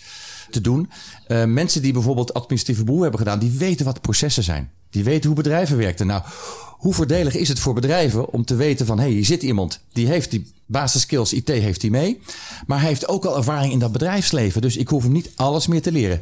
[0.50, 0.90] te doen.
[1.28, 4.72] Uh, mensen die bijvoorbeeld administratieve boel hebben gedaan, die weten wat processen zijn.
[4.92, 6.08] Die weten hoe bedrijven werken.
[6.08, 6.22] Nou,
[6.82, 8.98] hoe voordelig is het voor bedrijven om te weten van...
[8.98, 12.22] hé, hey, hier zit iemand, die heeft die basiskills IT heeft hij mee...
[12.66, 14.62] maar hij heeft ook al ervaring in dat bedrijfsleven.
[14.62, 16.20] Dus ik hoef hem niet alles meer te leren.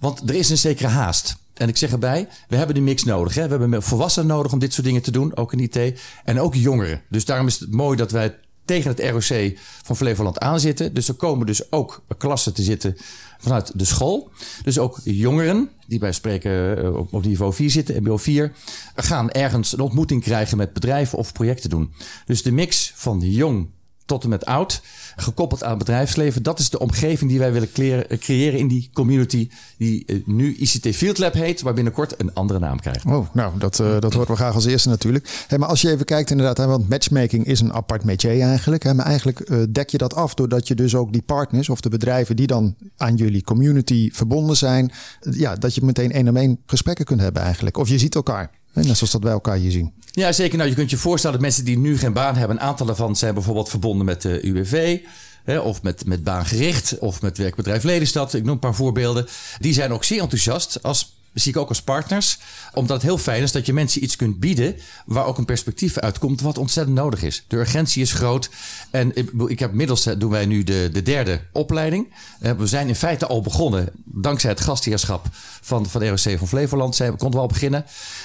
[0.00, 1.36] Want er is een zekere haast.
[1.54, 3.34] En ik zeg erbij, we hebben die mix nodig.
[3.34, 3.48] Hè?
[3.48, 6.00] We hebben volwassenen nodig om dit soort dingen te doen, ook in IT.
[6.24, 7.02] En ook jongeren.
[7.08, 10.94] Dus daarom is het mooi dat wij tegen het ROC van Flevoland aanzitten.
[10.94, 12.96] Dus er komen dus ook klassen te zitten
[13.38, 14.30] vanuit de school.
[14.62, 18.52] Dus ook jongeren, die bij spreken eh, op, niveau 4 zitten, MBO 4,
[18.94, 21.92] gaan ergens een ontmoeting krijgen met bedrijven of projecten doen.
[22.26, 23.68] Dus de mix van jong
[24.08, 24.82] tot en met oud,
[25.16, 26.42] gekoppeld aan het bedrijfsleven.
[26.42, 27.72] Dat is de omgeving die wij willen
[28.18, 32.58] creëren in die community, die eh, nu ICT Field Lab heet, maar binnenkort een andere
[32.58, 33.04] naam krijgt.
[33.04, 35.44] Oh, nou, dat, uh, dat horen we graag als eerste natuurlijk.
[35.48, 38.94] Hey, maar als je even kijkt inderdaad, want matchmaking is een apart métier eigenlijk.
[38.94, 41.88] Maar eigenlijk uh, dek je dat af doordat je dus ook die partners of de
[41.88, 46.58] bedrijven die dan aan jullie community verbonden zijn, ja, dat je meteen één op één
[46.66, 47.76] gesprekken kunt hebben eigenlijk.
[47.76, 48.57] Of je ziet elkaar.
[48.86, 49.92] Net zoals dat wij elkaar hier zien.
[50.10, 50.58] Ja, zeker.
[50.58, 53.16] Nou, je kunt je voorstellen dat mensen die nu geen baan hebben, een aantal daarvan
[53.16, 54.98] zijn bijvoorbeeld verbonden met de UWV.
[55.44, 58.34] Hè, of met, met baangericht, of met werkbedrijf Ledenstad.
[58.34, 59.26] Ik noem een paar voorbeelden.
[59.58, 62.38] Die zijn ook zeer enthousiast als zie ik ook als partners.
[62.74, 65.98] Omdat het heel fijn is dat je mensen iets kunt bieden waar ook een perspectief
[65.98, 67.44] uitkomt wat ontzettend nodig is.
[67.48, 68.50] De urgentie is groot.
[68.90, 69.12] En
[69.48, 72.12] ik, heb middels doen wij nu de, de derde opleiding.
[72.40, 75.26] Eh, we zijn in feite al begonnen, dankzij het gastheerschap
[75.60, 77.84] van, van de ROC van Flevoland, zijn, konden we al beginnen.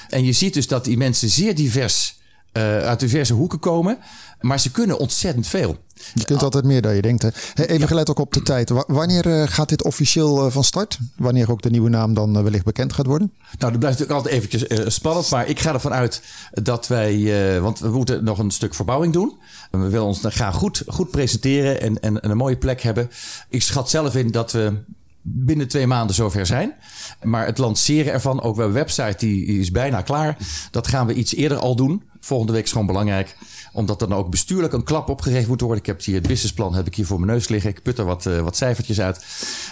[0.09, 2.21] En je ziet dus dat die mensen zeer divers
[2.53, 3.97] uh, uit diverse hoeken komen.
[4.43, 5.77] Maar ze kunnen ontzettend veel.
[6.13, 7.21] Je kunt altijd meer dan je denkt.
[7.21, 7.29] Hè?
[7.55, 7.87] Even ja.
[7.87, 8.69] gelet ook op de tijd.
[8.87, 10.97] wanneer uh, gaat dit officieel uh, van start?
[11.15, 13.31] Wanneer ook de nieuwe naam dan wellicht bekend gaat worden?
[13.57, 15.29] Nou, dat blijft natuurlijk altijd eventjes spannend.
[15.29, 17.61] Maar ik ga ervan uit dat wij...
[17.61, 19.37] want we moeten nog een stuk verbouwing doen.
[19.71, 23.09] We willen ons graag goed, goed presenteren en, en, en een mooie plek hebben.
[23.49, 24.83] Ik schat zelf in dat we
[25.21, 26.73] binnen twee maanden zover zijn.
[27.21, 30.37] Maar het lanceren ervan, ook wel website die is bijna klaar.
[30.71, 32.03] Dat gaan we iets eerder al doen.
[32.19, 33.35] Volgende week is gewoon belangrijk
[33.73, 35.79] omdat er dan ook bestuurlijk een klap opgegeven moet worden.
[35.79, 37.69] Ik heb hier het businessplan heb ik hier voor mijn neus liggen.
[37.69, 39.25] Ik put er wat, uh, wat cijfertjes uit.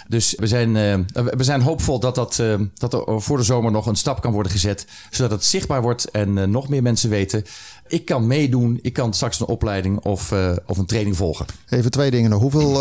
[0.08, 3.72] Dus we zijn, uh, we zijn hoopvol dat, dat, uh, dat er voor de zomer
[3.72, 4.86] nog een stap kan worden gezet.
[5.10, 7.44] Zodat het zichtbaar wordt en nog meer mensen weten.
[7.88, 8.78] Ik kan meedoen.
[8.82, 10.32] Ik kan straks een opleiding of,
[10.66, 11.46] of een training volgen.
[11.68, 12.32] Even twee dingen.
[12.32, 12.80] Hoeveel,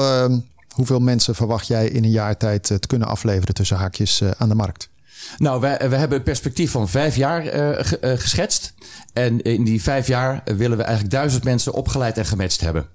[0.70, 4.56] hoeveel mensen verwacht jij in een jaar tijd te kunnen afleveren tussen haakjes aan de
[4.56, 4.90] markt?
[5.38, 7.44] Nou, we hebben een perspectief van vijf jaar
[8.02, 8.74] geschetst.
[9.14, 12.88] En in die vijf jaar willen we eigenlijk duizend mensen opgeleid en gematcht hebben.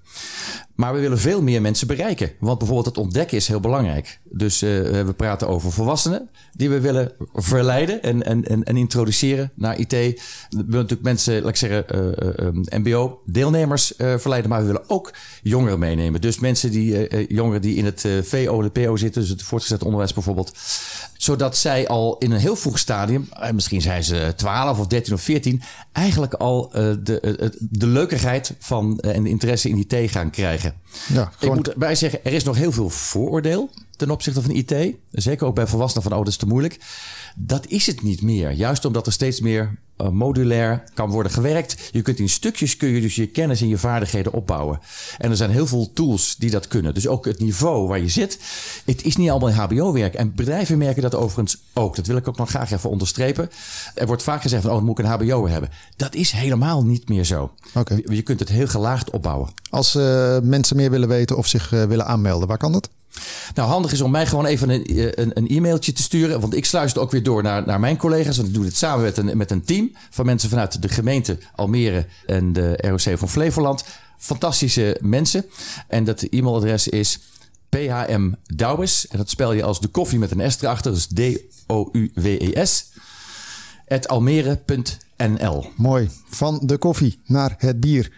[0.75, 2.31] Maar we willen veel meer mensen bereiken.
[2.39, 4.19] Want bijvoorbeeld het ontdekken is heel belangrijk.
[4.23, 4.69] Dus uh,
[5.05, 9.91] we praten over volwassenen die we willen verleiden en, en, en, en introduceren naar IT.
[9.91, 10.15] We
[10.49, 14.49] willen natuurlijk mensen, laat ik zeggen, uh, uh, MBO-deelnemers verleiden.
[14.49, 16.21] Maar we willen ook jongeren meenemen.
[16.21, 20.13] Dus mensen die, jongeren die in het VO, de PO zitten, dus het voortgezet onderwijs
[20.13, 20.51] bijvoorbeeld
[21.17, 25.21] zodat zij al in een heel vroeg stadium, misschien zijn ze 12 of 13 of
[25.21, 30.73] 14, eigenlijk al de, de van en de interesse in IT gaan krijgen.
[31.13, 34.75] Ja, Ik moet erbij zeggen, er is nog heel veel vooroordeel ten opzichte van IT.
[35.21, 36.79] Zeker ook bij volwassenen van, oh, dat is te moeilijk.
[37.35, 38.51] Dat is het niet meer.
[38.51, 41.89] Juist omdat er steeds meer uh, modulair kan worden gewerkt.
[41.91, 44.79] Je kunt in stukjes kun je dus je kennis en je vaardigheden opbouwen.
[45.17, 46.93] En er zijn heel veel tools die dat kunnen.
[46.93, 48.39] Dus ook het niveau waar je zit.
[48.85, 50.13] Het is niet allemaal HBO-werk.
[50.13, 51.95] En bedrijven merken dat overigens ook.
[51.95, 53.49] Dat wil ik ook nog graag even onderstrepen.
[53.95, 55.69] Er wordt vaak gezegd van, oh, dan moet ik een HBO hebben.
[55.95, 57.51] Dat is helemaal niet meer zo.
[57.73, 58.03] Okay.
[58.09, 59.49] Je kunt het heel gelaagd opbouwen.
[59.69, 62.89] Als uh, mensen meer willen weten of zich uh, willen aanmelden, waar kan dat?
[63.55, 66.39] Nou, handig is om mij gewoon even een, eh, een, een e-mailtje te sturen.
[66.39, 68.35] Want ik sluis het ook weer door naar, naar mijn collega's.
[68.35, 71.37] Want ik doe dit samen met een, met een team van mensen vanuit de gemeente
[71.55, 73.83] Almere en de ROC van Flevoland.
[74.17, 75.45] Fantastische mensen.
[75.87, 77.19] En dat e-mailadres is
[77.69, 79.07] PHM Douwes.
[79.07, 80.93] En dat spel je als de koffie met een S erachter.
[80.93, 82.85] Dus D-O-U-W-E-S.
[84.07, 85.65] Almere.nl NL.
[85.75, 86.09] Mooi.
[86.25, 88.11] Van de koffie naar het bier.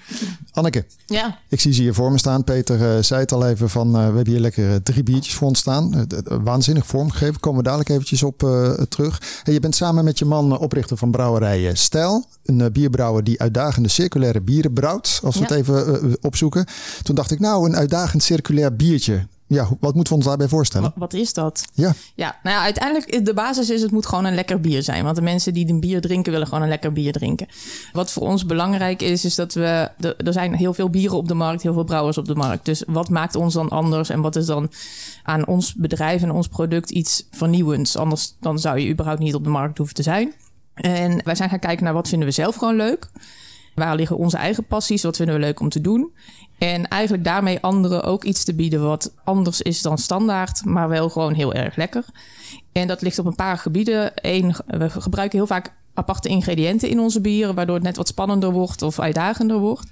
[0.51, 0.85] Anneke.
[1.05, 1.38] Ja.
[1.49, 2.43] Ik zie ze hier voor me staan.
[2.43, 3.88] Peter uh, zei het al even van...
[3.88, 6.07] Uh, we hebben hier lekker drie biertjes voor ons staan.
[6.43, 7.39] waanzinnig vormgegeven.
[7.39, 9.41] Komen we dadelijk eventjes op uh, terug.
[9.43, 12.25] En je bent samen met je man oprichter van brouwerijen Stijl.
[12.43, 15.19] Een bierbrouwer die uitdagende circulaire bieren brouwt.
[15.23, 16.65] Als we het even opzoeken.
[17.03, 19.27] Toen dacht ik nou, een uitdagend circulair biertje.
[19.49, 20.91] Ja, wat moeten we ons daarbij voorstellen?
[20.95, 21.65] Wat is dat?
[21.73, 25.03] Ja, Ja, nou ja, uiteindelijk de basis is het moet gewoon een lekker bier zijn.
[25.03, 27.47] Want de mensen die een bier drinken willen gewoon een lekker bier drinken.
[27.91, 29.89] Wat voor ons belangrijk is, is dat we...
[30.17, 32.65] Er zijn heel veel bieren op de markt, heel veel brouwers op de markt.
[32.65, 34.71] Dus wat maakt ons dan anders en wat is dan
[35.23, 37.97] aan ons bedrijf en ons product iets vernieuwends?
[37.97, 40.33] Anders dan zou je überhaupt niet op de markt hoeven te zijn.
[40.73, 43.09] En wij zijn gaan kijken naar wat vinden we zelf gewoon leuk.
[43.79, 45.03] Waar liggen onze eigen passies?
[45.03, 46.11] Wat vinden we leuk om te doen?
[46.57, 51.09] En eigenlijk daarmee anderen ook iets te bieden wat anders is dan standaard, maar wel
[51.09, 52.05] gewoon heel erg lekker.
[52.71, 54.11] En dat ligt op een paar gebieden.
[54.15, 58.51] Eén, we gebruiken heel vaak aparte ingrediënten in onze bieren, waardoor het net wat spannender
[58.51, 59.87] wordt of uitdagender wordt.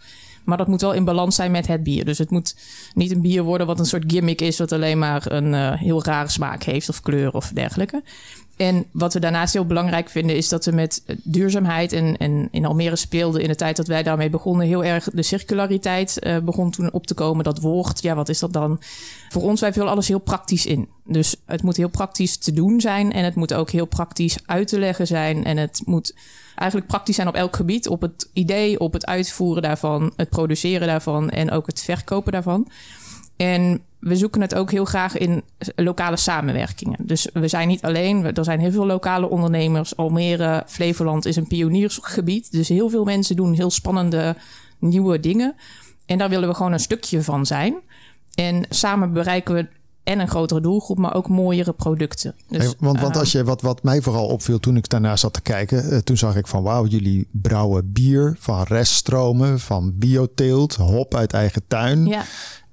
[0.46, 2.06] Maar dat moet wel in balans zijn met het bier.
[2.06, 2.56] Dus het moet
[2.94, 6.04] niet een bier worden wat een soort gimmick is, wat alleen maar een eh, heel
[6.04, 8.04] rare smaak heeft of kleur of dergelijke.
[8.58, 12.66] En wat we daarnaast heel belangrijk vinden, is dat we met duurzaamheid en, en in
[12.66, 16.72] Almere speelden in de tijd dat wij daarmee begonnen, heel erg de circulariteit eh, begon
[16.72, 17.44] toen op te komen.
[17.44, 18.80] Dat woord, ja, wat is dat dan?
[19.30, 20.88] Voor ons, wij vullen alles heel praktisch in.
[21.06, 24.68] Dus het moet heel praktisch te doen zijn en het moet ook heel praktisch uit
[24.68, 25.44] te leggen zijn.
[25.44, 26.16] En het moet
[26.56, 27.88] eigenlijk praktisch zijn op elk gebied.
[27.88, 32.68] Op het idee, op het uitvoeren daarvan, het produceren daarvan en ook het verkopen daarvan.
[33.36, 35.44] En we zoeken het ook heel graag in
[35.76, 36.98] lokale samenwerkingen.
[37.02, 39.96] Dus we zijn niet alleen, er zijn heel veel lokale ondernemers.
[39.96, 42.52] Almere, Flevoland is een pioniersgebied.
[42.52, 44.36] Dus heel veel mensen doen heel spannende
[44.80, 45.56] nieuwe dingen.
[46.06, 47.76] En daar willen we gewoon een stukje van zijn.
[48.36, 49.68] En samen bereiken we
[50.08, 52.36] en een grotere doelgroep, maar ook mooiere producten.
[52.50, 55.16] Dus, Hey, want, want eh, als je, wat, wat mij vooral opviel toen ik daarna
[55.16, 59.98] zat te kijken, eh, toen zag ik van wauw, jullie brouwen bier van reststromen, van
[59.98, 62.06] bioteelt, hop uit eigen tuin.
[62.06, 62.24] ja,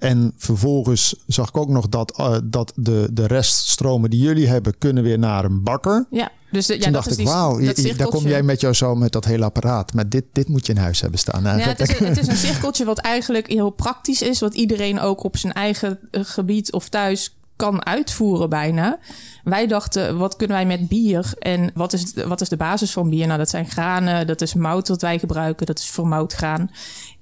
[0.04, 4.78] En vervolgens zag ik ook nog dat, eh, dat de, de reststromen die jullie hebben,
[4.78, 6.06] kunnen weer naar een bakker.
[6.10, 7.60] ja, dus de, ja, toen dat dacht ik, wauw,
[7.96, 9.92] daar kom jij met jou zo met dat hele apparaat.
[9.92, 11.42] Maar dit, dit moet je in huis hebben staan.
[11.42, 15.00] Nou, Ja, het, is, het is een cirkeltje wat eigenlijk heel praktisch is, wat iedereen
[15.00, 18.98] ook op zijn eigen eh, gebied of thuis kan uitvoeren bijna.
[19.44, 23.10] Wij dachten, wat kunnen wij met bier en wat is, wat is de basis van
[23.10, 23.26] bier?
[23.26, 26.70] Nou, dat zijn granen, dat is mout dat wij gebruiken, dat is vermout graan.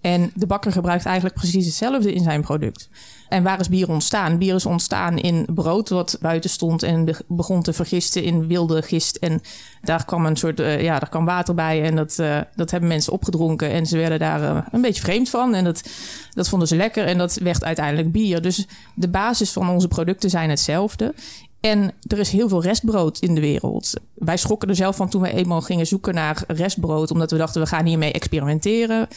[0.03, 2.89] En de bakker gebruikt eigenlijk precies hetzelfde in zijn product.
[3.29, 4.39] En waar is bier ontstaan?
[4.39, 8.83] Bier is ontstaan in brood wat buiten stond en be- begon te vergisten in wilde
[8.83, 9.17] gist.
[9.17, 9.41] En
[9.83, 12.89] daar kwam een soort, eh, ja, daar kwam water bij en dat, eh, dat hebben
[12.89, 13.71] mensen opgedronken.
[13.71, 15.83] En ze werden daar eh, een beetje vreemd van en dat,
[16.31, 18.43] dat vonden ze lekker en dat werd uiteindelijk bier.
[18.43, 21.15] Dus de basis van onze producten zijn hetzelfde.
[21.63, 23.93] En er is heel veel restbrood in de wereld.
[24.15, 27.61] Wij schrokken er zelf van toen we eenmaal gingen zoeken naar restbrood, omdat we dachten
[27.61, 29.09] we gaan hiermee experimenteren.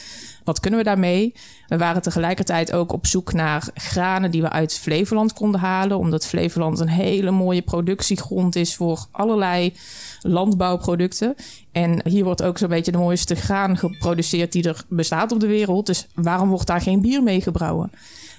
[0.44, 1.34] Wat kunnen we daarmee?
[1.68, 6.26] We waren tegelijkertijd ook op zoek naar granen die we uit Flevoland konden halen, omdat
[6.26, 9.74] Flevoland een hele mooie productiegrond is voor allerlei
[10.20, 11.34] landbouwproducten.
[11.72, 15.46] En hier wordt ook zo'n beetje de mooiste graan geproduceerd die er bestaat op de
[15.46, 15.86] wereld.
[15.86, 17.90] Dus waarom wordt daar geen bier mee gebrouwen?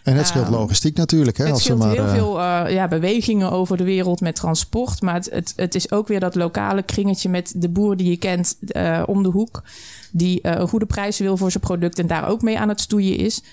[0.07, 1.37] En het scheelt Ehm, logistiek natuurlijk.
[1.37, 4.35] Hè, Het als scheelt maar, heel eh, veel eh, ja, bewegingen over de wereld met
[4.35, 5.01] transport.
[5.01, 8.17] Maar het, het, het is ook weer dat lokale kringetje met de boer die je
[8.17, 9.63] kent eh, om de hoek.
[10.11, 13.17] Die een goede prijs wil voor zijn product en daar ook mee aan het stoeien
[13.17, 13.43] is.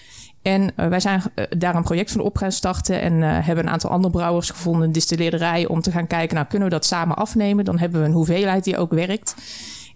[0.43, 1.23] En wij zijn
[1.59, 3.01] daar een project van op gaan starten.
[3.01, 6.69] En hebben een aantal andere brouwers gevonden, een distilleerderij, om te gaan kijken, nou kunnen
[6.69, 7.65] we dat samen afnemen?
[7.65, 9.35] Dan hebben we een hoeveelheid die ook werkt.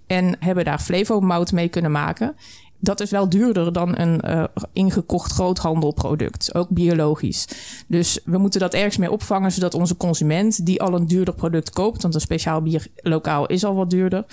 [0.07, 2.35] En hebben daar Flevo-mout mee kunnen maken.
[2.81, 6.55] Dat is wel duurder dan een eh, ingekocht groothandelproduct.
[6.55, 7.49] Ook biologisch.
[7.87, 11.71] Dus we moeten dat ergens mee opvangen, zodat onze consument, die al een duurder product
[11.71, 14.25] koopt, want een speciaal bier lokaal is al wat duurder,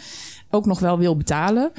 [0.49, 1.71] ook nog wel wil betalen.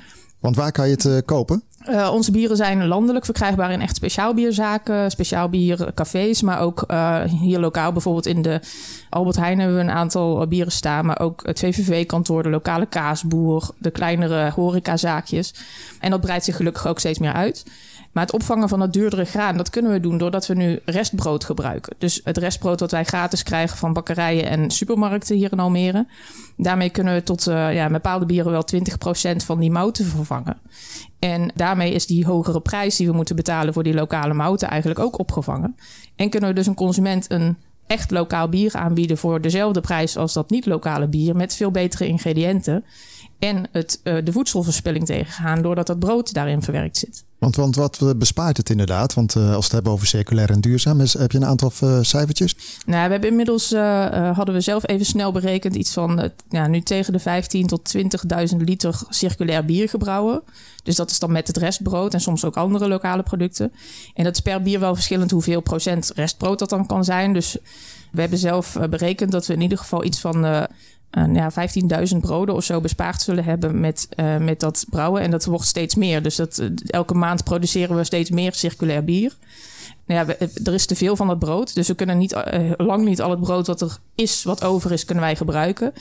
[0.46, 1.62] Want waar kan je het eh, kopen?
[1.86, 7.22] Eh, onze bieren zijn landelijk verkrijgbaar in echt speciaal bierzaken, speciaal biercafés, maar ook eh,
[7.22, 8.60] hier lokaal bijvoorbeeld in de
[9.10, 12.86] Albert Heijn hebben we een aantal eh, bieren staan, maar ook het VVV-kantoor, de lokale
[12.86, 15.54] kaasboer, de kleinere horecazaakjes.
[16.00, 17.64] En dat breidt zich gelukkig ook steeds meer uit.
[18.16, 21.44] Maar het opvangen van dat duurdere graan, dat kunnen we doen doordat we nu restbrood
[21.44, 21.94] gebruiken.
[21.98, 26.06] Dus het restbrood dat wij gratis krijgen van bakkerijen en supermarkten hier in Almere.
[26.56, 28.64] Daarmee kunnen we tot eh, ja, bepaalde bieren wel
[29.32, 30.60] 20% van die mouten vervangen.
[31.18, 35.00] En daarmee is die hogere prijs die we moeten betalen voor die lokale mouten eigenlijk
[35.00, 35.76] ook opgevangen.
[36.14, 40.32] En kunnen we dus een consument een echt lokaal bier aanbieden voor dezelfde prijs als
[40.32, 42.84] dat niet-lokale bier met veel betere ingrediënten.
[43.38, 47.25] En het, eh, de voedselverspilling tegengaan doordat dat brood daarin verwerkt zit.
[47.38, 49.14] Want, want wat eh, bespaart het inderdaad?
[49.14, 51.72] Want eh, als we het hebben over circulair en duurzaam, is, heb je een aantal
[51.80, 52.56] eh, cijfertjes?
[52.86, 53.70] Nou, we hebben inmiddels,
[54.34, 58.56] hadden we zelf even snel berekend, iets van ja, nu tegen de 15 tot 20.000
[58.56, 60.42] liter circulair bier gebrouwen.
[60.82, 63.72] Dus dat is dan met het restbrood en soms ook andere lokale producten.
[64.14, 67.32] En dat is per bier wel verschillend hoeveel procent restbrood dat dan kan zijn.
[67.32, 67.56] Dus
[68.12, 70.66] we hebben zelf berekend dat we in ieder geval iets van
[71.10, 75.22] eh, ja, 15.000 broden of zo bespaard zullen hebben met, eh, met dat brouwen.
[75.22, 76.22] En dat wordt steeds meer.
[76.22, 79.36] Dus dat, eh, elke maand produceren we steeds meer circulair bier.
[80.06, 81.74] Nou ja, we- er is te veel van dat brood.
[81.74, 84.92] Dus we kunnen niet, eh, lang niet al het brood wat er is, wat over
[84.92, 85.92] is, kunnen wij gebruiken.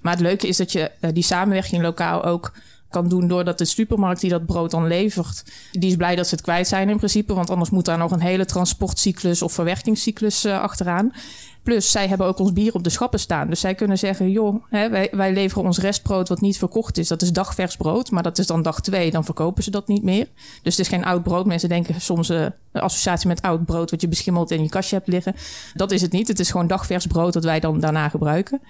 [0.00, 2.52] Maar het leuke is dat je eh, die samenwerking lokaal ook
[2.90, 6.34] kan doen doordat de supermarkt die dat brood dan levert, die is blij dat ze
[6.34, 10.44] het kwijt zijn in principe, want anders moet daar nog een hele transportcyclus of verwerkingscyclus
[10.44, 11.12] eh, achteraan.
[11.62, 13.48] Plus, zij hebben ook ons bier op de schappen staan.
[13.48, 17.08] Dus zij kunnen zeggen, joh, hè, wij, wij leveren ons restbrood wat niet verkocht is.
[17.08, 19.10] Dat is dagvers brood, maar dat is dan dag twee.
[19.10, 20.26] Dan verkopen ze dat niet meer.
[20.62, 21.46] Dus het is geen oud brood.
[21.46, 23.90] Mensen denken soms eh, een associatie met oud brood...
[23.90, 25.34] wat je beschimmeld in je kastje hebt liggen.
[25.74, 26.28] Dat is het niet.
[26.28, 28.60] Het is gewoon dagvers brood dat wij dan daarna gebruiken.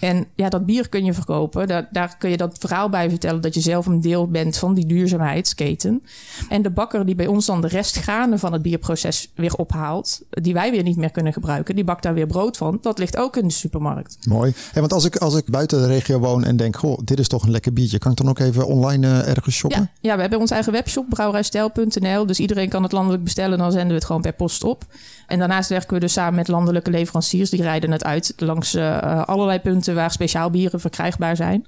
[0.00, 1.68] En ja, dat bier kun je verkopen.
[1.68, 3.40] Daar, daar kun je dat verhaal bij vertellen...
[3.40, 6.02] dat je zelf een deel bent van die duurzaamheidsketen.
[6.48, 10.22] En de bakker die bij ons dan de restgranen van het bierproces weer ophaalt...
[10.30, 11.74] die wij weer niet meer kunnen gebruiken...
[11.74, 12.78] die bakt daar weer brood van.
[12.82, 14.18] Dat ligt ook in de supermarkt.
[14.26, 14.52] Mooi.
[14.72, 17.28] Hey, want als ik, als ik buiten de regio woon en denk, goh, dit is
[17.28, 17.98] toch een lekker biertje.
[17.98, 19.80] Kan ik dan ook even online eh, ergens shoppen?
[19.80, 22.26] Ja, ja, we hebben onze eigen webshop, brouwerijstijl.nl.
[22.26, 23.58] Dus iedereen kan het landelijk bestellen.
[23.58, 24.84] Dan zenden we het gewoon per post op.
[25.26, 27.50] En daarnaast werken we dus samen met landelijke leveranciers.
[27.50, 31.66] Die rijden het uit langs eh, allerlei punten waar speciaal bieren verkrijgbaar zijn.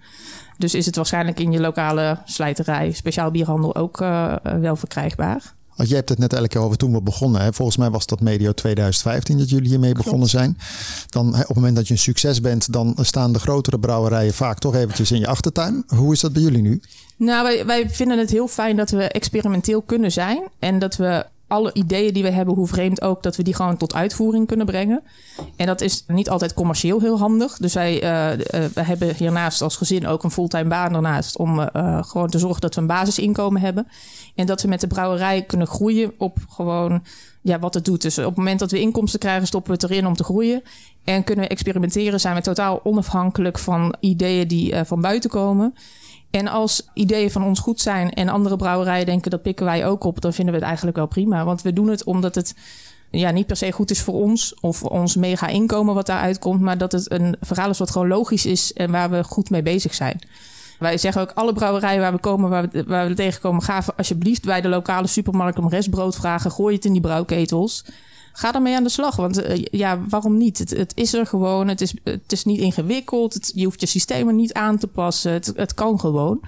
[0.58, 5.54] Dus is het waarschijnlijk in je lokale slijterij, speciaal bierhandel ook eh, eh, wel verkrijgbaar.
[5.76, 7.40] Want je hebt het net elke keer over toen we begonnen.
[7.40, 7.52] Hè?
[7.52, 10.58] Volgens mij was dat medio 2015 dat jullie hiermee begonnen zijn.
[11.08, 14.58] Dan op het moment dat je een succes bent, dan staan de grotere brouwerijen vaak
[14.58, 15.84] toch eventjes in je achtertuin.
[15.86, 16.80] Hoe is dat bij jullie nu?
[17.16, 20.42] Nou, wij, wij vinden het heel fijn dat we experimenteel kunnen zijn.
[20.58, 23.76] En dat we alle ideeën die we hebben, hoe vreemd ook, dat we die gewoon
[23.76, 25.02] tot uitvoering kunnen brengen.
[25.56, 27.56] En dat is niet altijd commercieel heel handig.
[27.56, 28.00] Dus wij
[28.74, 31.38] we hebben hiernaast als gezin ook een fulltime baan daarnaast.
[31.38, 33.86] Om eh, gewoon te zorgen dat we een basisinkomen hebben.
[34.34, 37.02] En dat we met de brouwerij kunnen groeien op gewoon
[37.42, 38.02] ja, wat het doet.
[38.02, 40.62] Dus op het moment dat we inkomsten krijgen, stoppen we het erin om te groeien.
[41.04, 45.74] En kunnen we experimenteren, zijn we totaal onafhankelijk van ideeën die van buiten komen.
[46.30, 50.04] En als ideeën van ons goed zijn en andere brouwerijen denken dat pikken wij ook
[50.04, 51.44] op, dan vinden we het eigenlijk wel prima.
[51.44, 52.54] Want we doen het omdat het
[53.10, 56.60] ja, niet per se goed is voor ons of ons mega inkomen wat daaruit komt,
[56.60, 59.62] maar dat het een verhaal is wat gewoon logisch is en waar we goed mee
[59.62, 60.18] bezig zijn.
[60.78, 64.44] Wij zeggen ook alle brouwerijen waar we komen, waar we, waar we tegenkomen, ga alsjeblieft
[64.44, 66.50] bij de lokale supermarkt om restbrood vragen.
[66.50, 67.84] Gooi het in die brouwketels.
[68.40, 69.16] Ga ermee aan de slag.
[69.16, 70.58] Want uh, ja, waarom niet?
[70.58, 71.68] Het, is er gewoon.
[71.68, 73.34] Het is, het is niet ingewikkeld.
[73.34, 75.32] Het, je hoeft je systemen niet aan te passen.
[75.32, 76.40] Het kan gewoon.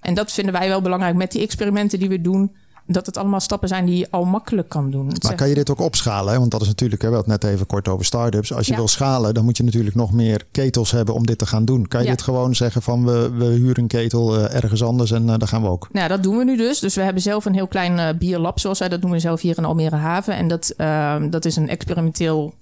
[0.00, 3.40] En dat vinden wij wel belangrijk met die experimenten die we doen dat het allemaal
[3.40, 5.12] stappen zijn die je al makkelijk kan doen.
[5.22, 6.32] Maar kan je dit ook opschalen?
[6.32, 6.38] Hè?
[6.38, 8.52] Want dat is natuurlijk, hè, we hadden het net even kort over start-ups.
[8.52, 8.78] Als je Ja.
[8.78, 11.88] wil schalen, dan moet je natuurlijk nog meer ketels hebben om dit te gaan doen.
[11.88, 12.12] Kan je Ja.
[12.12, 15.48] dit gewoon zeggen van we, we huren een ketel eh, ergens anders en eh, daar
[15.48, 15.88] gaan we ook?
[15.92, 16.78] Nou, dat doen we nu dus.
[16.78, 19.58] Dus we hebben zelf een heel klein eh, bierlab, zoals wij dat noemen zelf hier
[19.58, 20.36] in Almere Haven.
[20.36, 22.54] En dat, eh, dat is een experimenteel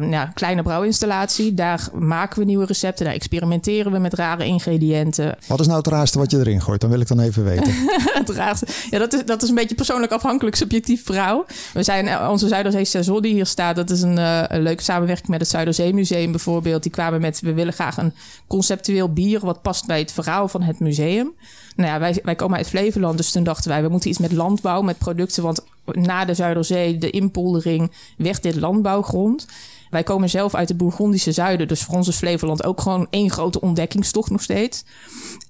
[0.00, 1.54] ja, kleine brouwinstallatie.
[1.54, 5.36] Daar maken we nieuwe recepten, daar experimenteren we met rare ingrediënten.
[5.46, 6.80] Wat is nou het raarste wat je erin gooit?
[6.80, 7.74] Dan wil ik dan even weten.
[8.20, 8.66] het raarste.
[8.90, 11.46] Ja, dat is, dat is een beetje persoonlijk afhankelijk, subjectief verhaal.
[11.72, 13.76] We zijn eh, onze Zuiderzee Saison die hier staat.
[13.76, 16.82] Dat is een, eh, een leuke samenwerking met het Zuiderzeemuseum bijvoorbeeld.
[16.82, 18.14] Die kwamen met, we willen graag een
[18.46, 21.32] conceptueel bier wat past bij het verhaal van het museum.
[21.76, 24.32] Nou ja, wij, wij komen uit Flevoland, dus toen dachten wij, we moeten iets met
[24.32, 25.42] landbouw, met producten.
[25.42, 29.46] Want na de Zuiderzee, de inpoldering, werd dit landbouwgrond.
[29.94, 33.30] Wij komen zelf uit het Bourgondische zuiden, dus voor ons is Flevoland ook gewoon één
[33.30, 34.84] grote ontdekkingstocht nog steeds.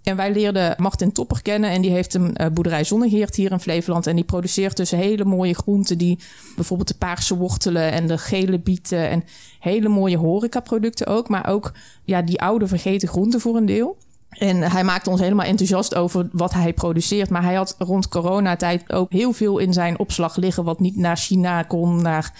[0.03, 3.61] En wij leerden Martin Topper kennen en die heeft een eh, boerderij Zonnegeert hier in
[3.61, 4.07] Flevoland.
[4.07, 6.19] En die produceert dus hele mooie groenten die
[6.57, 9.25] bijvoorbeeld de paarse wortelen en de gele bieten en
[9.61, 11.29] hele mooie horecaproducten ook.
[11.29, 11.73] Maar ook
[12.05, 13.97] ja, die oude vergeten groenten voor een deel.
[14.29, 17.31] En hij maakte ons helemaal enthousiast over wat hij produceert.
[17.31, 20.65] Maar hij had rond coronatijd ook heel veel in zijn opslag liggen...
[20.65, 22.33] wat niet naar China kon, naar...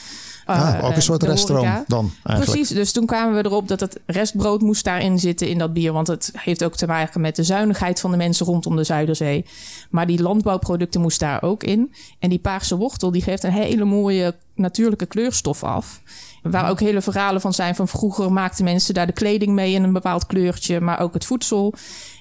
[0.45, 1.85] ah, eh, ook een soort de reststroom horeca.
[1.87, 2.51] dan eigenlijk.
[2.51, 5.93] Precies, dus toen kwamen we erop dat het restbrood moest daarin zitten in dat bier.
[5.93, 9.45] Want het heeft ook te maken met de zuinigheid van de mensen rondom de Zuiderzee.
[9.91, 11.95] Maar die landbouwproducten moesten daar ook in.
[12.19, 16.03] En die paarse wortel die geeft een hele mooie natuurlijke kleurstof af.
[16.43, 17.75] Waar ook hele verhalen van zijn.
[17.75, 20.81] Van vroeger maakten mensen daar de kleding mee in een bepaald kleurtje.
[20.81, 21.75] Maar ook het voedsel.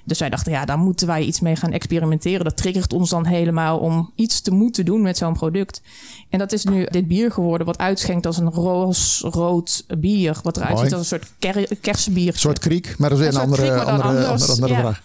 [0.05, 2.43] Dus wij dachten, ja, daar moeten wij iets mee gaan experimenteren.
[2.43, 5.81] Dat triggert ons dan helemaal om iets te moeten doen met zo'n product.
[6.29, 10.37] En dat is nu dit bier geworden, wat uitschenkt als een roos-rood bier.
[10.43, 10.83] Wat eruit Mooi.
[10.85, 12.33] ziet als een soort ker kersenbier.
[12.33, 14.79] Een soort kriek, maar dat is Een andere, kriek, andere, andere, andere Ja.
[14.79, 15.01] vraag.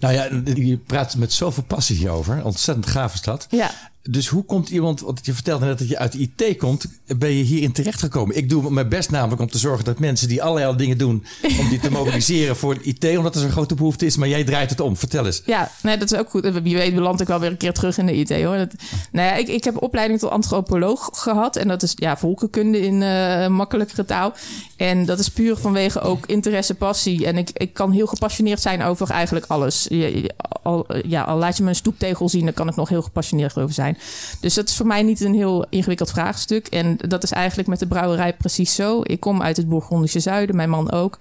[0.00, 2.44] Nou ja, je praat met zoveel passie hierover.
[2.44, 3.46] Ontzettend gaaf is dat.
[3.50, 3.70] Ja.
[4.10, 7.30] Dus hoe komt iemand, want je vertelde net dat je uit de IT komt, ben
[7.30, 8.36] je hierin terechtgekomen?
[8.36, 11.24] Ik doe mijn best namelijk om te zorgen dat mensen die allerlei dingen doen,
[11.60, 14.16] om die te mobiliseren voor IT, omdat er zo'n grote behoefte is.
[14.16, 14.96] Maar jij draait het om.
[14.96, 15.42] Vertel eens.
[15.46, 16.60] Ja, nee, dat is ook goed.
[16.62, 18.56] Wie weet beland ik wel weer een keer terug in de IT hoor.
[18.56, 18.74] Dat,
[19.12, 21.56] nou ja, ik, ik heb opleiding tot antropoloog gehad.
[21.56, 24.34] En dat is ja, volkenkunde in eh, makkelijkere taal.
[24.76, 27.26] En dat is puur vanwege ook interesse, passie.
[27.26, 29.88] En ik, ik kan heel gepassioneerd zijn over eigenlijk alles.
[30.62, 33.58] Al, ja, al laat je me een stoeptegel zien, dan kan ik nog heel gepassioneerd
[33.58, 33.97] over zijn.
[34.40, 36.66] Dus dat is voor mij niet een heel ingewikkeld vraagstuk.
[36.66, 39.00] En dat is eigenlijk met de brouwerij precies zo.
[39.02, 41.18] Ik kom uit het Bourgondische zuiden, mijn man ook.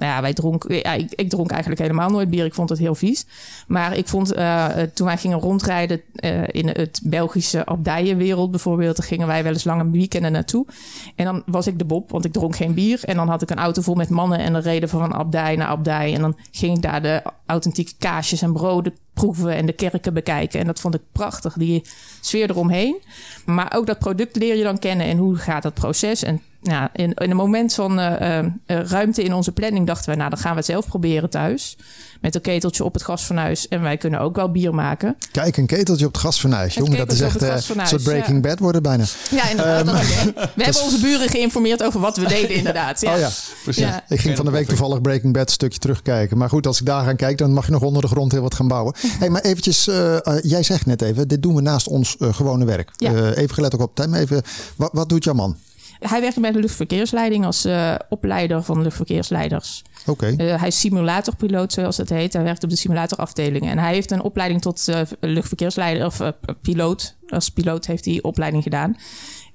[0.00, 2.44] Nou ja, wij dronken, ja, ik, ik, dronk eigenlijk helemaal nooit bier.
[2.44, 3.26] Ik vond het heel vies.
[3.66, 9.04] Maar ik vond, uh, toen wij gingen rondrijden uh, in het Belgische abdijenwereld bijvoorbeeld, dan
[9.04, 10.66] gingen wij wel eens lange weekenden naartoe.
[11.14, 13.00] En dan was ik de Bob, want ik dronk geen bier.
[13.04, 15.68] En dan had ik een auto vol met mannen en dan reden van abdij naar
[15.68, 16.14] abdij.
[16.14, 20.60] En dan ging ik daar de authentieke kaasjes en broden proeven en de kerken bekijken.
[20.60, 21.82] En dat vond ik prachtig, die
[22.20, 22.96] sfeer eromheen.
[23.44, 26.22] Maar ook dat product leer je dan kennen en hoe gaat dat proces.
[26.22, 30.16] En ja, in, in een moment van uh, uh, ruimte in onze planning dachten we,
[30.16, 31.76] nou dan gaan we het zelf proberen thuis.
[32.20, 33.68] Met een keteltje op het gasfornuis.
[33.68, 35.16] En wij kunnen ook wel bier maken.
[35.32, 36.74] Kijk, een keteltje op het gasfornuis.
[36.74, 38.40] Jongen, dat is echt een soort Breaking ja.
[38.40, 39.04] Bad worden bijna.
[39.30, 39.86] Ja, inderdaad.
[39.86, 39.94] Um,
[40.56, 43.00] we hebben onze buren geïnformeerd over wat we deden, inderdaad.
[43.00, 43.12] Ja.
[43.12, 43.30] Oh ja,
[43.62, 43.82] precies.
[43.82, 44.04] Ja.
[44.08, 46.38] Ik ging van de week toevallig Breaking Bad een stukje terugkijken.
[46.38, 48.42] Maar goed, als ik daar ga kijken, dan mag je nog onder de grond heel
[48.42, 48.94] wat gaan bouwen.
[49.20, 52.90] hey, maar eventjes, uh, jij zegt net even, dit doen we naast ons gewone werk.
[52.98, 54.18] even gelet ook op time.
[54.18, 54.42] Even,
[54.76, 55.56] wat, wat doet jouw man?
[56.00, 59.82] Hij werkt bij de luchtverkeersleiding als uh, opleider van luchtverkeersleiders.
[60.06, 60.10] Oké.
[60.10, 60.48] Okay.
[60.48, 62.32] Uh, hij is simulatorpiloot, zoals het heet.
[62.32, 63.70] Hij werkt op de simulatorafdeling.
[63.70, 66.20] En hij heeft een opleiding tot uh, luchtverkeersleider of
[66.60, 67.16] piloot.
[67.28, 68.96] Als piloot heeft hij opleiding gedaan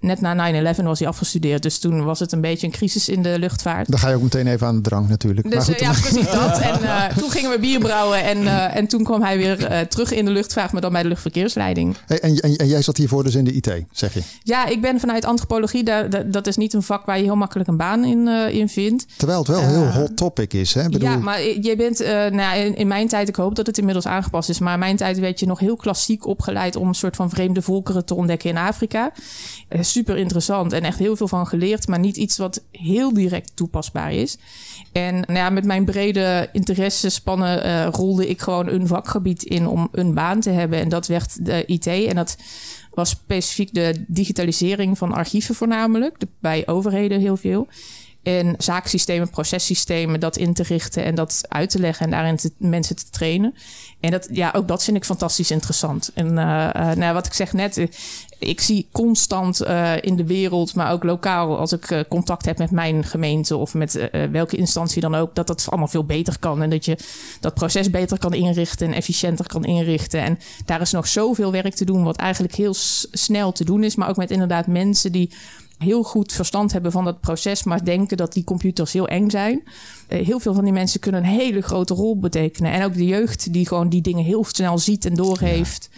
[0.05, 1.63] net na 9-11 was hij afgestudeerd.
[1.63, 3.89] Dus toen was het een beetje een crisis in de luchtvaart.
[3.89, 5.43] Dan ga je ook meteen even aan de drank natuurlijk.
[5.43, 6.59] Dus, maar goed, ja, precies dat.
[6.65, 8.23] En uh, toen gingen we bier brouwen.
[8.23, 11.01] En, uh, en toen kwam hij weer uh, terug in de luchtvaart, maar dan bij
[11.01, 11.95] de luchtverkeersleiding.
[12.05, 14.21] Hey, en, en, en, jij zat hiervoor dus in de IT, zeg je?
[14.43, 15.83] Ja, ik ben vanuit antropologie.
[15.83, 19.05] Daar, dat is niet een vak waar je heel makkelijk een baan in, in vindt.
[19.17, 20.73] Terwijl het wel een heel hot topic is.
[20.73, 20.89] Hè?
[20.89, 21.09] Bedoel...
[21.09, 21.99] Ja, maar je bent
[22.31, 24.59] nou, in, in, mijn tijd, ik hoop dat het inmiddels aangepast is.
[24.59, 27.61] Maar in mijn tijd werd je nog heel klassiek opgeleid om een soort van vreemde
[27.61, 29.11] volkeren te ontdekken in Afrika.
[29.95, 34.13] Super interessant en echt heel veel van geleerd, maar niet iets wat heel direct toepasbaar
[34.13, 34.37] is.
[34.91, 39.87] En nou ja, met mijn brede interessespannen uh, rolde ik gewoon een vakgebied in om
[39.91, 40.79] een baan te hebben.
[40.79, 41.87] En dat werd de IT.
[41.87, 42.37] En dat
[42.93, 46.17] was specifiek de digitalisering van archieven voornamelijk.
[46.39, 47.67] Bij overheden heel veel.
[48.25, 52.95] En zaaksystemen, processystemen, dat in te richten en dat uit te leggen en daarin mensen
[52.95, 53.55] te trainen.
[53.99, 56.11] En dat, ja, ook dat vind ik fantastisch interessant.
[56.13, 56.33] En uh,
[56.93, 57.87] nou, wat ik zeg net,
[58.39, 59.61] ik zie constant
[60.01, 64.09] in de wereld, maar ook lokaal, als ik contact heb met mijn gemeente of met
[64.31, 66.61] welke instantie dan ook, dat dat allemaal veel beter kan.
[66.61, 66.97] En dat je
[67.39, 70.21] dat proces beter kan inrichten en efficiënter kan inrichten.
[70.21, 72.73] En daar is nog zoveel werk te doen, wat eigenlijk heel
[73.11, 75.31] snel te doen is, maar ook met inderdaad mensen die
[75.77, 79.63] heel goed verstand hebben van dat proces, maar denken dat die computers heel eng zijn.
[80.09, 82.71] Uh, heel veel van die mensen kunnen een hele grote rol betekenen.
[82.71, 85.89] En ook de jeugd die gewoon die dingen heel snel ziet en doorheeft.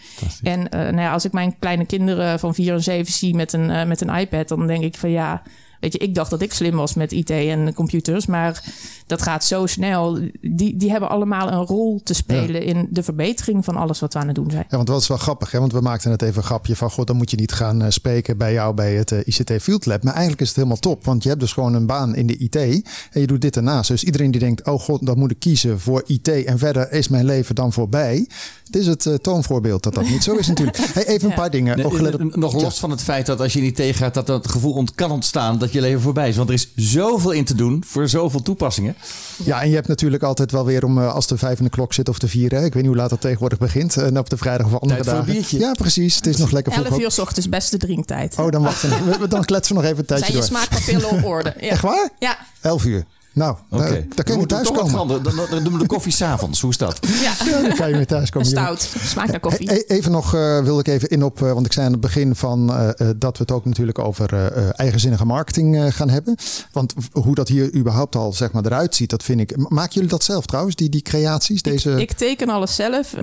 [0.41, 3.36] Ja, en uh, nou ja, als ik mijn kleine kinderen van 4 en 7 zie
[3.36, 5.43] met een, uh, met een iPad, dan denk ik van ja.
[5.80, 8.63] Weet je, ik dacht dat ik slim was met IT en computers, maar
[9.05, 10.19] dat gaat zo snel.
[10.41, 12.73] Die, die hebben allemaal een rol te spelen ja.
[12.73, 14.65] in de verbetering van alles wat we aan het doen zijn.
[14.69, 15.59] Ja, want dat is wel grappig, hè?
[15.59, 17.89] want we maakten het even een grapje van, god, dan moet je niet gaan uh,
[17.89, 20.03] spreken bij jou bij het uh, ICT Field Lab.
[20.03, 22.38] Maar eigenlijk is het helemaal top, want je hebt dus gewoon een baan in de
[22.38, 23.89] IT en je doet dit ernaast.
[23.89, 27.07] Dus iedereen die denkt, oh god, dan moet ik kiezen voor IT en verder is
[27.07, 28.28] mijn leven dan voorbij.
[28.65, 30.78] Het is het uh, toonvoorbeeld dat dat niet zo is natuurlijk.
[30.97, 31.36] Hey, even een ja.
[31.36, 31.78] paar dingen.
[31.78, 34.95] Nee, nog los van het feit dat als je niet tegengaat dat het gevoel ont
[34.95, 36.36] kan ontstaan dat je leven voorbij is.
[36.36, 38.95] Want er is zoveel in te doen voor zoveel toepassingen.
[39.43, 41.93] Ja, en je hebt natuurlijk altijd wel weer om als de vijf in de klok
[41.93, 42.51] zit of de vier.
[42.51, 42.57] Hè?
[42.57, 43.97] Ik weet niet hoe laat dat tegenwoordig begint.
[43.97, 45.59] En op de vrijdag of andere Tijd dagen.
[45.59, 46.15] Ja, precies.
[46.15, 46.86] Het is nog lekker vroeg.
[46.86, 48.36] 11 uur s ochtends, beste drinktijd.
[48.39, 48.89] Oh, dan wachten
[49.20, 49.28] we.
[49.28, 50.57] Dan kletsen we nog even een tijdje Zijn je door.
[50.59, 51.53] smaakpapillen op orde?
[51.59, 51.68] Ja.
[51.70, 52.09] Echt waar?
[52.20, 52.38] Ja.
[52.61, 53.05] 11 uur.
[53.38, 53.90] Nou, okay.
[53.90, 55.08] daar, daar kun je thuis komen.
[55.08, 56.62] Dan, dan, dan doen we de koffie s'avonds.
[56.62, 57.00] Hoe is dat?
[57.02, 58.48] Ja, ja dan kan je weer thuis komen.
[58.48, 58.90] Stout.
[59.00, 59.74] Smaakt naar koffie.
[59.74, 62.02] E even nog uh, wil ik even in op, uh, want ik zei aan het
[62.02, 66.36] begin van uh, dat we het ook natuurlijk over eigenzinnige marketing gaan hebben.
[66.72, 69.70] Want hoe dat hier überhaupt al zeg maar eruit ziet, dat vind ik.
[69.70, 71.62] Maken jullie dat zelf trouwens, die, die creaties?
[71.62, 71.92] Deze...
[71.92, 73.14] Ik, ik teken alles zelf,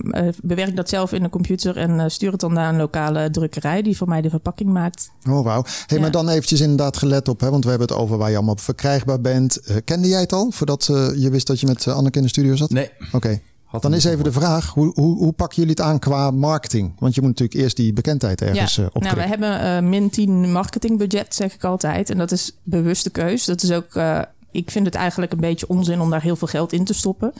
[0.43, 3.97] bewerk dat zelf in de computer en stuur het dan naar een lokale drukkerij die
[3.97, 5.11] voor mij de verpakking maakt.
[5.29, 5.65] Oh wauw.
[5.87, 6.01] Hey, ja.
[6.01, 8.57] Maar dan eventjes inderdaad gelet op, hè, want we hebben het over waar je allemaal
[8.57, 9.59] verkrijgbaar bent.
[10.05, 12.29] Kende jij het al voordat uh, je wist dat je met uh, Anneke in de
[12.29, 12.71] studio zat?
[12.71, 12.91] Nee.
[13.07, 13.17] Oké.
[13.17, 13.43] Okay.
[13.81, 16.93] Dan is even de vraag, hoe, hoe, hoe pakken jullie het aan qua marketing?
[16.99, 18.83] Want je moet natuurlijk eerst die bekendheid ergens ja.
[18.83, 19.19] uh, opkrikken.
[19.19, 22.11] Nou, we hebben uh, min 10 marketingbudget, zeg ik altijd.
[22.11, 23.45] En dat is bewuste keus.
[23.45, 23.95] Dat is ook...
[23.95, 24.21] Uh,
[24.55, 27.33] ik vind het eigenlijk een beetje onzin om daar heel veel geld in te stoppen.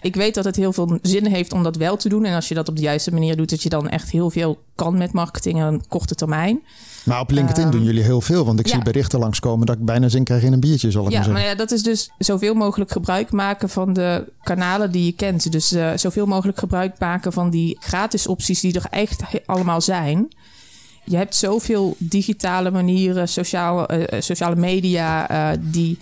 [0.00, 2.24] Ik weet dat het heel veel zin heeft om dat wel te doen.
[2.24, 4.58] En als je dat op de juiste manier doet, dat je dan echt heel veel
[4.74, 6.60] kan met marketing en korte termijn.
[7.04, 8.44] Maar op LinkedIn um, doen jullie heel veel.
[8.44, 8.74] Want ik ja.
[8.74, 11.24] zie berichten langskomen dat ik bijna zin krijg in een biertje, zal ik ja, maar
[11.24, 11.42] zeggen.
[11.42, 15.52] Maar ja, dat is dus zoveel mogelijk gebruik maken van de kanalen die je kent.
[15.52, 20.28] Dus uh, zoveel mogelijk gebruik maken van die gratis opties die er echt allemaal zijn.
[21.04, 25.98] Je hebt zoveel digitale manieren, sociaal, uh, sociale media, uh, die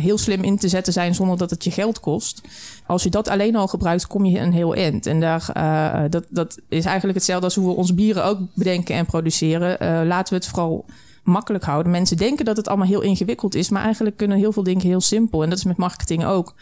[0.00, 2.40] heel slim in te zetten zijn zonder dat het je geld kost.
[2.86, 5.06] Als je dat alleen al gebruikt, kom je een heel eind.
[5.06, 8.94] En daar, uh, dat, dat is eigenlijk hetzelfde als hoe we ons bieren ook bedenken
[8.94, 9.82] en produceren.
[9.82, 10.84] Uh, laten we het vooral
[11.22, 11.92] makkelijk houden.
[11.92, 15.00] Mensen denken dat het allemaal heel ingewikkeld is, maar eigenlijk kunnen heel veel dingen heel
[15.00, 15.42] simpel.
[15.42, 16.54] En dat is met marketing ook.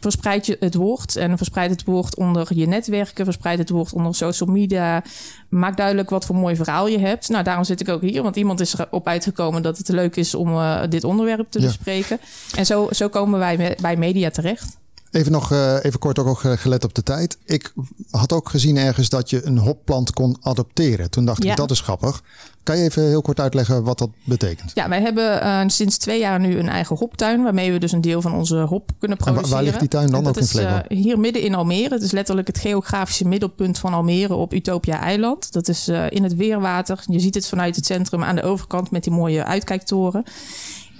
[0.00, 4.14] Verspreid je het woord en verspreid het woord onder je netwerken, verspreid het woord onder
[4.14, 5.02] social media.
[5.48, 7.28] Maak duidelijk wat voor mooi verhaal je hebt.
[7.28, 10.34] Nou, daarom zit ik ook hier, want iemand is erop uitgekomen dat het leuk is
[10.34, 11.66] om uh, dit onderwerp te ja.
[11.66, 12.20] bespreken.
[12.56, 14.78] En zo, zo komen wij bij media terecht.
[15.10, 17.38] Even nog uh, even kort ook gelet op de tijd.
[17.44, 17.72] Ik
[18.10, 21.10] had ook gezien ergens dat je een hopplant kon adopteren.
[21.10, 21.50] Toen dacht ja.
[21.50, 22.22] ik, dat is grappig.
[22.62, 24.70] Kan je even heel kort uitleggen wat dat betekent?
[24.74, 27.42] Ja, wij hebben uh, sinds twee jaar nu een eigen hoptuin...
[27.42, 29.48] waarmee we dus een deel van onze hop kunnen produceren.
[29.48, 30.60] En waar ligt die tuin dan dat ook in?
[30.60, 31.94] Uh, hier midden in Almere.
[31.94, 35.52] Het is letterlijk het geografische middelpunt van Almere op Utopia Eiland.
[35.52, 37.02] Dat is uh, in het weerwater.
[37.06, 40.24] Je ziet het vanuit het centrum aan de overkant met die mooie uitkijktoren.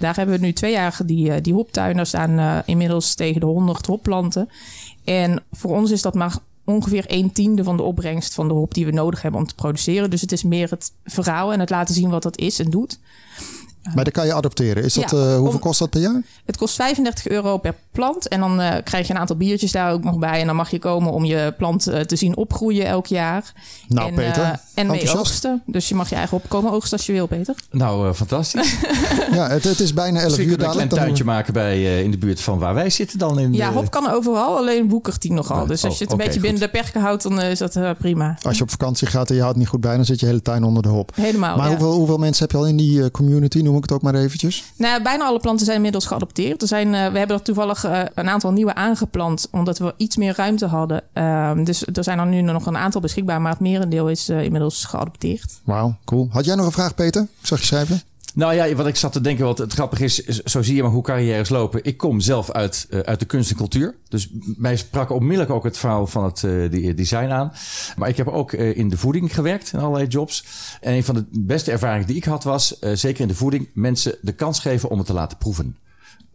[0.01, 1.95] Daar hebben we nu twee jaar die, die hoptuin.
[1.95, 4.49] Daar staan uh, inmiddels tegen de 100 hopplanten.
[5.03, 8.73] En voor ons is dat maar ongeveer een tiende van de opbrengst van de hop
[8.73, 10.09] die we nodig hebben om te produceren.
[10.09, 12.99] Dus het is meer het verhaal en het laten zien wat dat is en doet.
[13.95, 14.83] Maar dat kan je adopteren.
[14.83, 16.21] Is dat, uh, hoeveel om, kost dat per jaar?
[16.45, 18.27] Het kost 35 euro per plant.
[18.27, 20.39] En dan uh, krijg je een aantal biertjes daar ook nog bij.
[20.39, 23.53] En dan mag je komen om je plant uh, te zien opgroeien elk jaar.
[23.87, 24.59] Nou, en, Peter.
[24.73, 25.61] en mee oogsten.
[25.65, 27.55] Dus je mag je eigen opkomen oogsten als je wil, Peter.
[27.71, 28.75] Nou, fantastisch.
[29.31, 30.91] ja, het, het, is bijna 11 uur dadelijk.
[30.91, 33.39] een tuintje maken bij, in de buurt van waar wij zitten dan.
[33.39, 33.75] In ja, de...
[33.75, 34.57] hop kan overal.
[34.57, 35.65] Alleen woekert die nogal.
[35.65, 38.37] Dus als je het oh, een beetje binnen de perken houdt, dan is dat prima.
[38.41, 40.41] Als je op vakantie gaat en je houdt niet goed bij, dan zit je hele
[40.41, 41.11] tuin onder de hop.
[41.15, 41.71] Helemaal, Maar ja.
[41.71, 44.63] hoeveel, hoeveel mensen heb je al in die community, noem ik het ook maar eventjes?
[44.75, 46.61] Nou, bijna alle planten zijn inmiddels geadopteerd.
[46.61, 50.15] Er zijn, uh, we hebben er toevallig uh, een aantal nieuwe aangeplant, omdat we iets
[50.17, 51.03] meer ruimte hadden.
[51.13, 54.43] Uh, dus er zijn er nu nog een aantal beschikbaar, maar het merendeel is uh,
[54.43, 55.59] inmiddels geadopteerd.
[55.63, 56.27] Wauw, cool.
[56.31, 57.21] Had jij nog een vraag, Peter?
[57.21, 58.01] Ik zag je schrijven.
[58.33, 60.91] Nou ja, wat ik zat te denken, wat het grappig is, zo zie je maar
[60.91, 61.83] hoe carrières lopen.
[61.83, 63.95] Ik kom zelf uit, uh, uit de kunst en cultuur.
[64.07, 67.51] Dus mij sprak onmiddellijk ook het verhaal van het uh, design aan.
[67.97, 70.45] Maar ik heb ook uh, in de voeding gewerkt, in allerlei jobs.
[70.81, 74.15] En een van de beste ervaringen die ik had was, zeker in de voeding, mensen
[74.21, 75.77] de kans geven om het te laten proeven.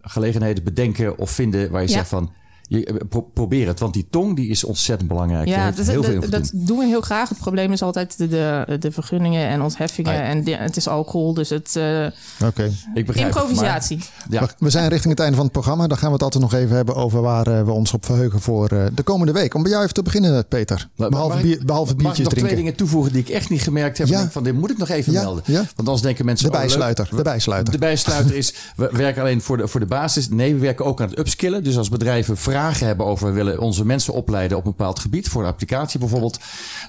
[0.08, 1.94] Gelegenheden bedenken of vinden waar je ja.
[1.94, 2.32] zegt van...
[2.68, 5.48] Je, pro probeer het, want die tong die is ontzettend belangrijk.
[5.48, 7.28] Ja, dat, heel veel dat, dat doen we heel graag.
[7.28, 10.12] Het probleem is altijd de, de, de vergunningen en ontheffingen.
[10.12, 10.24] Ah, ja.
[10.24, 11.74] En de, het is alcohol, dus het...
[11.76, 12.06] Uh,
[12.44, 12.72] okay.
[12.94, 13.96] Improvisatie.
[13.96, 14.48] Het, maar, ja.
[14.58, 15.86] We zijn richting het einde van het programma.
[15.86, 18.40] Dan gaan we het altijd nog even hebben over waar uh, we ons op verheugen
[18.40, 19.54] voor uh, de komende week.
[19.54, 20.88] Om bij jou even te beginnen, Peter.
[20.96, 22.52] Behalve, bier, behalve mag biertjes ik nog drinken.
[22.52, 24.06] twee dingen toevoegen die ik echt niet gemerkt heb.
[24.06, 24.30] Ja.
[24.30, 25.22] Van dit moet ik nog even ja.
[25.22, 25.42] melden.
[25.46, 25.58] Ja.
[25.58, 26.50] Want anders denken mensen...
[26.50, 27.04] De bijsluiter.
[27.04, 27.24] Oh, leuk.
[27.24, 27.72] de bijsluiter.
[27.72, 30.28] De bijsluiter is, we werken alleen voor de, voor de basis.
[30.28, 31.64] Nee, we werken ook aan het upskillen.
[31.64, 35.42] Dus als bedrijven vragen hebben over willen onze mensen opleiden op een bepaald gebied, voor
[35.42, 36.38] een applicatie bijvoorbeeld,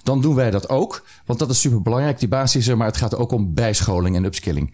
[0.04, 1.06] dan doen wij dat ook.
[1.26, 4.24] Want dat is super belangrijk, die basis is maar het gaat ook om bijscholing en
[4.24, 4.74] upskilling.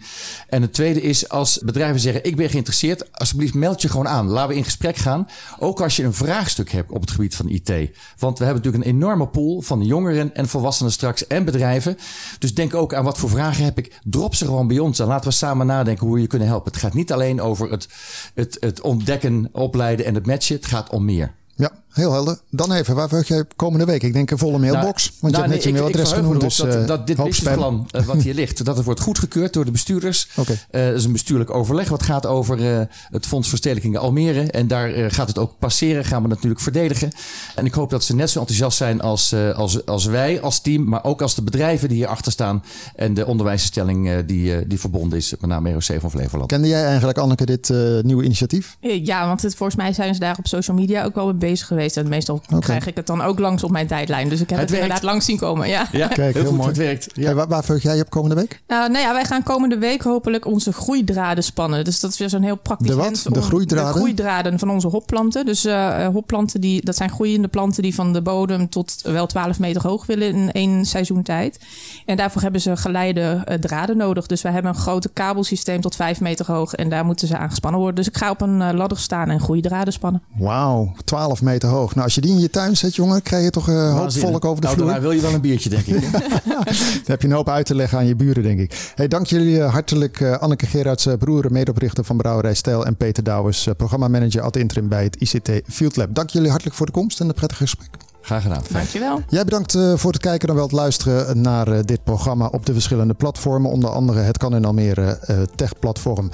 [0.50, 4.28] En het tweede is, als bedrijven zeggen: Ik ben geïnteresseerd, alsjeblieft meld je gewoon aan.
[4.28, 5.28] Laten we in gesprek gaan.
[5.60, 7.70] Ook als je een vraagstuk hebt op het gebied van IT.
[8.18, 11.98] Want we hebben natuurlijk een enorme pool van jongeren en volwassenen straks en bedrijven.
[12.40, 14.00] Dus denk ook aan wat voor vragen heb ik.
[14.04, 16.72] Drop ze gewoon bij ons en laten we samen nadenken hoe we je kunnen helpen.
[16.72, 17.88] Het gaat niet alleen over het,
[18.34, 20.56] het, het ontdekken, opleiden en het matchen.
[20.56, 21.34] Het gaat om meer.
[21.56, 22.40] Ja, heel helder.
[22.50, 24.04] Dan even, waar verheug jij komende week?
[24.04, 25.04] Ik denk een volle mailbox.
[25.04, 26.42] Nou, want je nou, hebt net je mailadres ik, ik genoemd.
[26.42, 29.66] Dus, dat, uh, dat dit businessplan uh, wat hier ligt, dat het wordt goedgekeurd door
[29.66, 30.22] de bestuurders.
[30.44, 30.60] Okay.
[30.72, 34.52] Uh, dat is een bestuurlijk overleg wat gaat over het Fonds Verstedelijking Almere.
[34.52, 37.12] En daar gaat het ook passeren, gaan we natuurlijk verdedigen.
[37.56, 40.84] En ik hoop dat ze net zo enthousiast zijn als, als, als wij als team,
[40.84, 42.64] maar ook als de bedrijven die hierachter staan.
[42.96, 46.50] En de onderwijsinstelling die, die verbonden is, met name ROC van Flevoland.
[46.50, 47.74] Kende jij eigenlijk, Anneke, dit
[48.04, 48.78] nieuwe initiatief?
[48.80, 51.68] Ja, want het, volgens mij zijn ze daar op social media ook wel mee bezig
[51.68, 51.98] geweest.
[51.98, 52.60] En meestal okay.
[52.60, 54.30] krijg ik het dan ook langs op mijn tijdlijn.
[54.30, 55.68] Dus ik heb het, het inderdaad langs zien komen.
[55.68, 56.68] Ja, ja Kijk, heel, mooi.
[56.68, 57.08] Het werkt.
[57.14, 57.24] Ja.
[57.24, 58.62] Hey, waar, waar verheug jij op komende week?
[58.68, 61.84] Uh, nou ja, wij gaan komende week hopelijk onze groeidraden spannen.
[61.84, 63.26] Dus dat is weer zo'n heel praktisch De wat?
[63.30, 63.94] De groeidraden?
[63.94, 65.46] De groeidraden van onze hopplanten.
[65.46, 69.60] Dus uh, hopplanten, die, dat zijn groeiende planten die van de bodem tot wel 12
[69.60, 71.60] meter hoog willen in één seizoen tijd.
[72.06, 74.26] En daarvoor hebben ze geleide uh, draden nodig.
[74.26, 76.74] Dus wij hebben een grote kabelsysteem tot 5 meter hoog.
[76.74, 77.98] En daar moeten ze aangespannen worden.
[77.98, 80.22] Dus ik ga op een uh, ladder staan en groeidraden spannen.
[80.38, 81.92] Wauw, 12 meter hoog.
[81.92, 84.12] Nou, als je die in je tuin zet, jongen, krijg je toch een uh, hoop
[84.12, 84.90] volk over de nou, vloer.
[84.90, 86.12] Nou, wil je wel een biertje, denk ik.
[86.12, 88.92] Dan heb je een hoop uit te leggen aan je buren, denk ik.
[88.96, 92.86] Hey, dank jullie hartelijk, uh, Anneke Gerards, broer, medeoprichter van Brouwerij Stijl.
[92.86, 96.16] En Peter Douwers, programmamanager ad interim bij het ICT Field Lab.
[96.16, 97.90] Dank jullie hartelijk voor de komst en het prettige gesprek.
[98.22, 98.62] Graag gedaan.
[98.72, 99.22] Dankjewel.
[99.30, 103.14] Jij bedankt voor het kijken en wel het luisteren naar dit programma op de verschillende
[103.14, 103.72] platformen.
[103.72, 105.20] Onder andere het Kan in Almere
[105.56, 106.30] Tech Platform.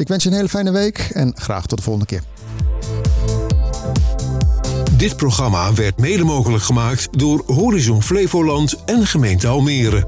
[0.00, 2.22] Ik wens je een hele fijne week en graag tot de volgende keer.
[5.00, 10.06] Dit programma werd mede mogelijk gemaakt door Horizon Flevoland en gemeente Almere.